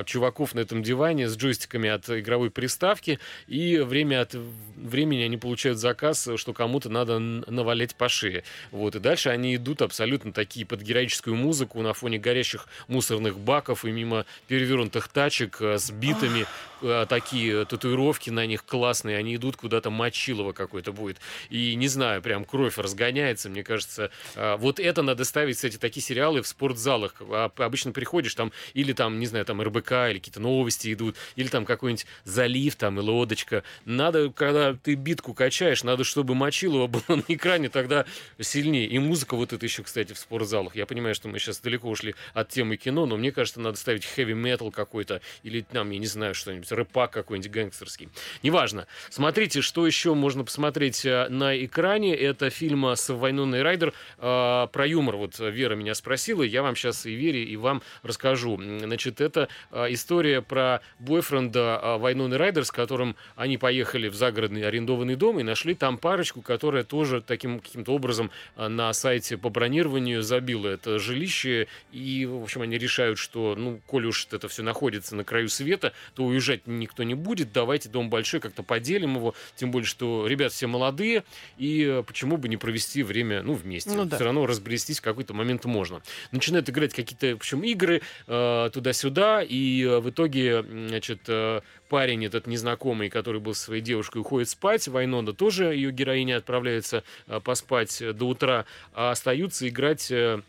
[0.05, 5.79] чуваков на этом диване с джойстиками от игровой приставки, и время от времени они получают
[5.79, 8.45] заказ, что кому-то надо навалять по шее.
[8.71, 13.85] Вот, и дальше они идут абсолютно такие под героическую музыку на фоне горящих мусорных баков
[13.85, 16.47] и мимо перевернутых тачек э, с битами,
[16.83, 21.19] э, такие татуировки на них классные, они идут куда-то мочилово какой-то будет.
[21.51, 24.11] И не знаю, прям кровь разгоняется, мне кажется.
[24.35, 27.15] Э, вот это надо ставить, кстати, такие сериалы в спортзалах.
[27.21, 31.49] А, обычно приходишь там, или там, не знаю, там РБК, или какие-то новости идут, или
[31.49, 33.63] там какой-нибудь залив там и лодочка.
[33.85, 38.07] Надо, когда ты битку качаешь, надо, чтобы Мочилова было на экране тогда
[38.41, 38.86] сильнее.
[38.87, 40.77] И музыка вот это еще, кстати, в спортзалах.
[40.77, 44.05] Я понимаю, что мы сейчас далеко ушли от темы кино, но мне кажется, надо ставить
[44.05, 48.09] хэви-метал какой-то, или там, я не знаю, что-нибудь, рэпак какой-нибудь гангстерский.
[48.43, 48.87] Неважно.
[49.11, 52.15] Смотрите, что еще можно посмотреть э, на экране.
[52.15, 55.17] Это фильм с Вайноной Райдер э, про юмор.
[55.17, 58.61] Вот Вера меня спросила, я вам сейчас и Вере, и вам расскажу.
[58.61, 64.67] Значит, это э, история про бойфренда э, Вайноны Райдер, с которым они поехали в загородный
[64.67, 68.31] арендованный дом и нашли там парочку, которая тоже таким каким-то образом
[68.69, 71.69] на сайте по бронированию забила это жилище.
[71.93, 75.93] И, в общем, они решают, что, ну, коли уж это все находится на краю света,
[76.15, 77.53] то уезжать никто не будет.
[77.53, 79.35] Давайте дом большой, как-то поделим его.
[79.57, 81.25] Тем более, что ребят все молодые,
[81.59, 83.91] и э, почему бы не провести время, ну, вместе.
[83.91, 84.17] Ну, да.
[84.17, 86.03] Все равно разбрестись в какой-то момент можно.
[86.33, 92.25] Начинают играть какие-то, в общем, игры э, туда-сюда, и э, в итоге, значит, э, парень
[92.25, 94.89] этот незнакомый, который был со своей девушкой, уходит спать.
[94.89, 100.43] Вайнона тоже, ее героиня, отправляется э, поспать до утра, а остаются играть э,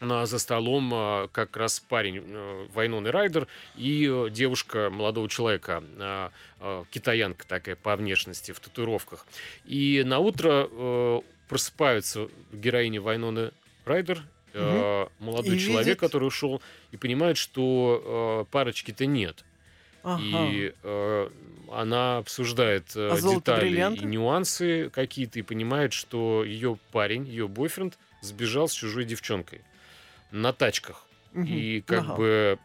[0.00, 2.22] за столом э, как раз парень
[2.74, 5.82] Вайнон Райдер и девушка молодого человека,
[6.90, 9.26] китаянка такая по внешности, в татуировках.
[9.64, 13.52] И на утро просыпаются героини Вайноны
[13.84, 14.22] Райдер,
[14.54, 15.10] угу.
[15.18, 16.00] молодой и человек, видит...
[16.00, 19.44] который ушел, и понимает, что парочки-то нет.
[20.02, 20.20] Ага.
[20.22, 21.30] И э,
[21.70, 24.02] она обсуждает э, А детали бриллианты?
[24.02, 29.62] и нюансы какие-то и понимает, что ее парень, ее бойфренд сбежал с чужой девчонкой
[30.30, 31.06] на тачках.
[31.44, 32.14] И как Ага.
[32.14, 32.58] бы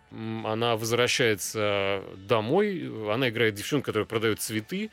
[0.45, 4.91] она возвращается домой, она играет девчонку, которая продает цветы,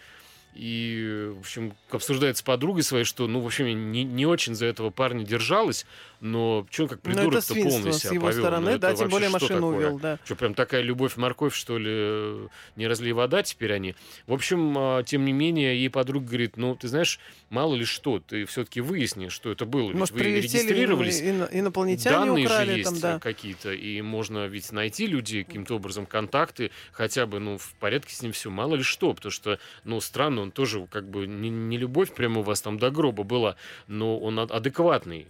[0.54, 4.66] и, в общем, обсуждает с подругой своей, что, ну, в общем, не, не очень за
[4.66, 5.84] этого парня держалась,
[6.24, 8.40] но что как Ну, придурок-то полный с себя его повел.
[8.42, 10.18] стороны, Ну, да, тем более машину увел, да.
[10.24, 13.94] Что, прям такая любовь-морковь, что ли, не разлей вода теперь они?
[14.26, 17.20] В общем, а, тем не менее, ей подруга говорит, ну, ты знаешь,
[17.50, 19.90] мало ли что, ты все-таки выясни, что это было.
[19.90, 23.18] Ведь Может, вы прилетели регистрировались, ино- инопланетяне данные украли же есть там, да.
[23.20, 28.22] какие-то, и можно ведь найти людей, каким-то образом контакты, хотя бы, ну, в порядке с
[28.22, 31.76] ним все, мало ли что, потому что, ну, странно, он тоже как бы не, не
[31.76, 33.56] любовь прямо у вас там до гроба была,
[33.88, 35.26] но он ад- адекватный,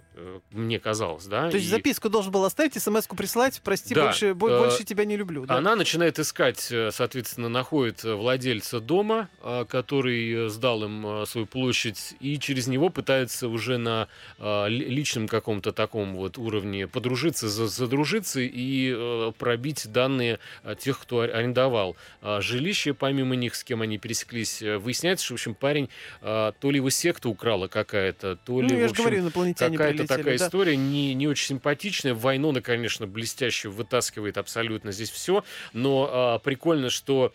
[0.50, 1.50] мне казалось, да.
[1.50, 4.84] То есть И записку должен был оставить, смс-ку прислать, прости, Да, больше, бо- э, больше
[4.84, 5.44] тебя не люблю.
[5.46, 5.56] да.
[5.56, 11.26] Она начинает искать, э, соответственно, находит э, владельца дома, э, который э, сдал им э,
[11.26, 14.08] свою площадь, и через него пытается уже на
[14.38, 20.76] э, ли- личном каком-то таком вот уровне подружиться, за- задружиться и э, пробить данные э,
[20.78, 24.62] тех, кто ар- арендовал э, жилище, помимо них, с кем они пересеклись.
[24.62, 25.88] Э, Выясняется, что, в общем, парень
[26.22, 29.30] э, то ли его секта украла какая-то, то ли, Ну, в я же общем, говорю,
[29.54, 30.22] Какая-то прилетели.
[30.22, 30.46] такая да.
[30.46, 32.14] история, не, не очень симпатичная.
[32.14, 35.44] Вайнона, конечно, блестяще вытаскивает абсолютно здесь все.
[35.72, 37.32] Но а, прикольно, что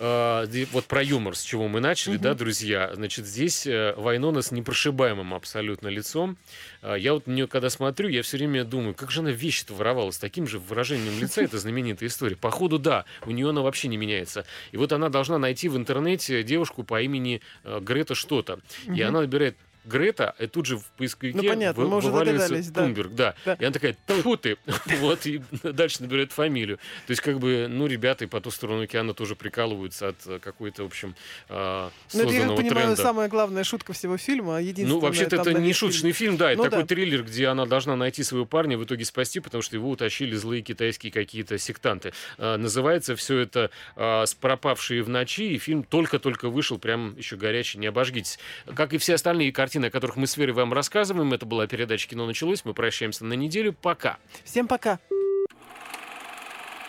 [0.00, 2.22] а, вот про юмор, с чего мы начали, Мгм.
[2.22, 2.92] да, друзья.
[2.94, 6.36] Значит, здесь э, Вайнона с непрошибаемым абсолютно лицом.
[6.82, 9.74] А, Я вот на нее, когда смотрю, я все время думаю, как же она вещи-то
[9.74, 12.36] воровала с таким же выражением лица, это знаменитая история.
[12.36, 14.44] Походу, да, у нее она вообще не меняется.
[14.70, 18.60] И вот она должна найти в интернете девушку по имени э, Грета что-то.
[18.86, 19.02] И Мгм.
[19.08, 19.56] она набирает
[19.88, 22.82] Грета, и тут же в поисковике Ну, понятно, вы- мы уже вываливается догадались, да.
[22.82, 23.34] Тунберг, да.
[23.44, 23.54] Да.
[23.54, 24.56] И она такая, тьфу ты,
[25.00, 26.76] вот, и дальше набирает фамилию.
[27.06, 30.38] То есть, как бы, ну, ребята и по ту сторону океана тоже прикалываются от э,
[30.38, 31.14] какой-то, в общем,
[31.48, 33.02] а, Ну, это, я созданного как понимаю, тренда.
[33.02, 34.60] самая главная шутка всего фильма.
[34.60, 36.86] Ну, вообще-то это не шуточный фильм, да, это Ну такой да.
[36.86, 40.62] триллер, где она должна найти своего парня, в итоге спасти, потому что его утащили злые
[40.62, 42.12] китайские какие-то сектанты.
[42.36, 47.36] А, называется все это а, «С пропавшие в ночи», и фильм только-только вышел, прям еще
[47.36, 48.38] горячий, не обожгитесь.
[48.74, 52.08] Как и все остальные картины, о которых мы с Верой вам рассказываем, это была передача
[52.08, 54.18] «Кино началось», мы прощаемся на неделю, пока.
[54.44, 54.98] Всем пока.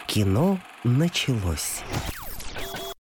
[0.07, 1.83] Кино началось.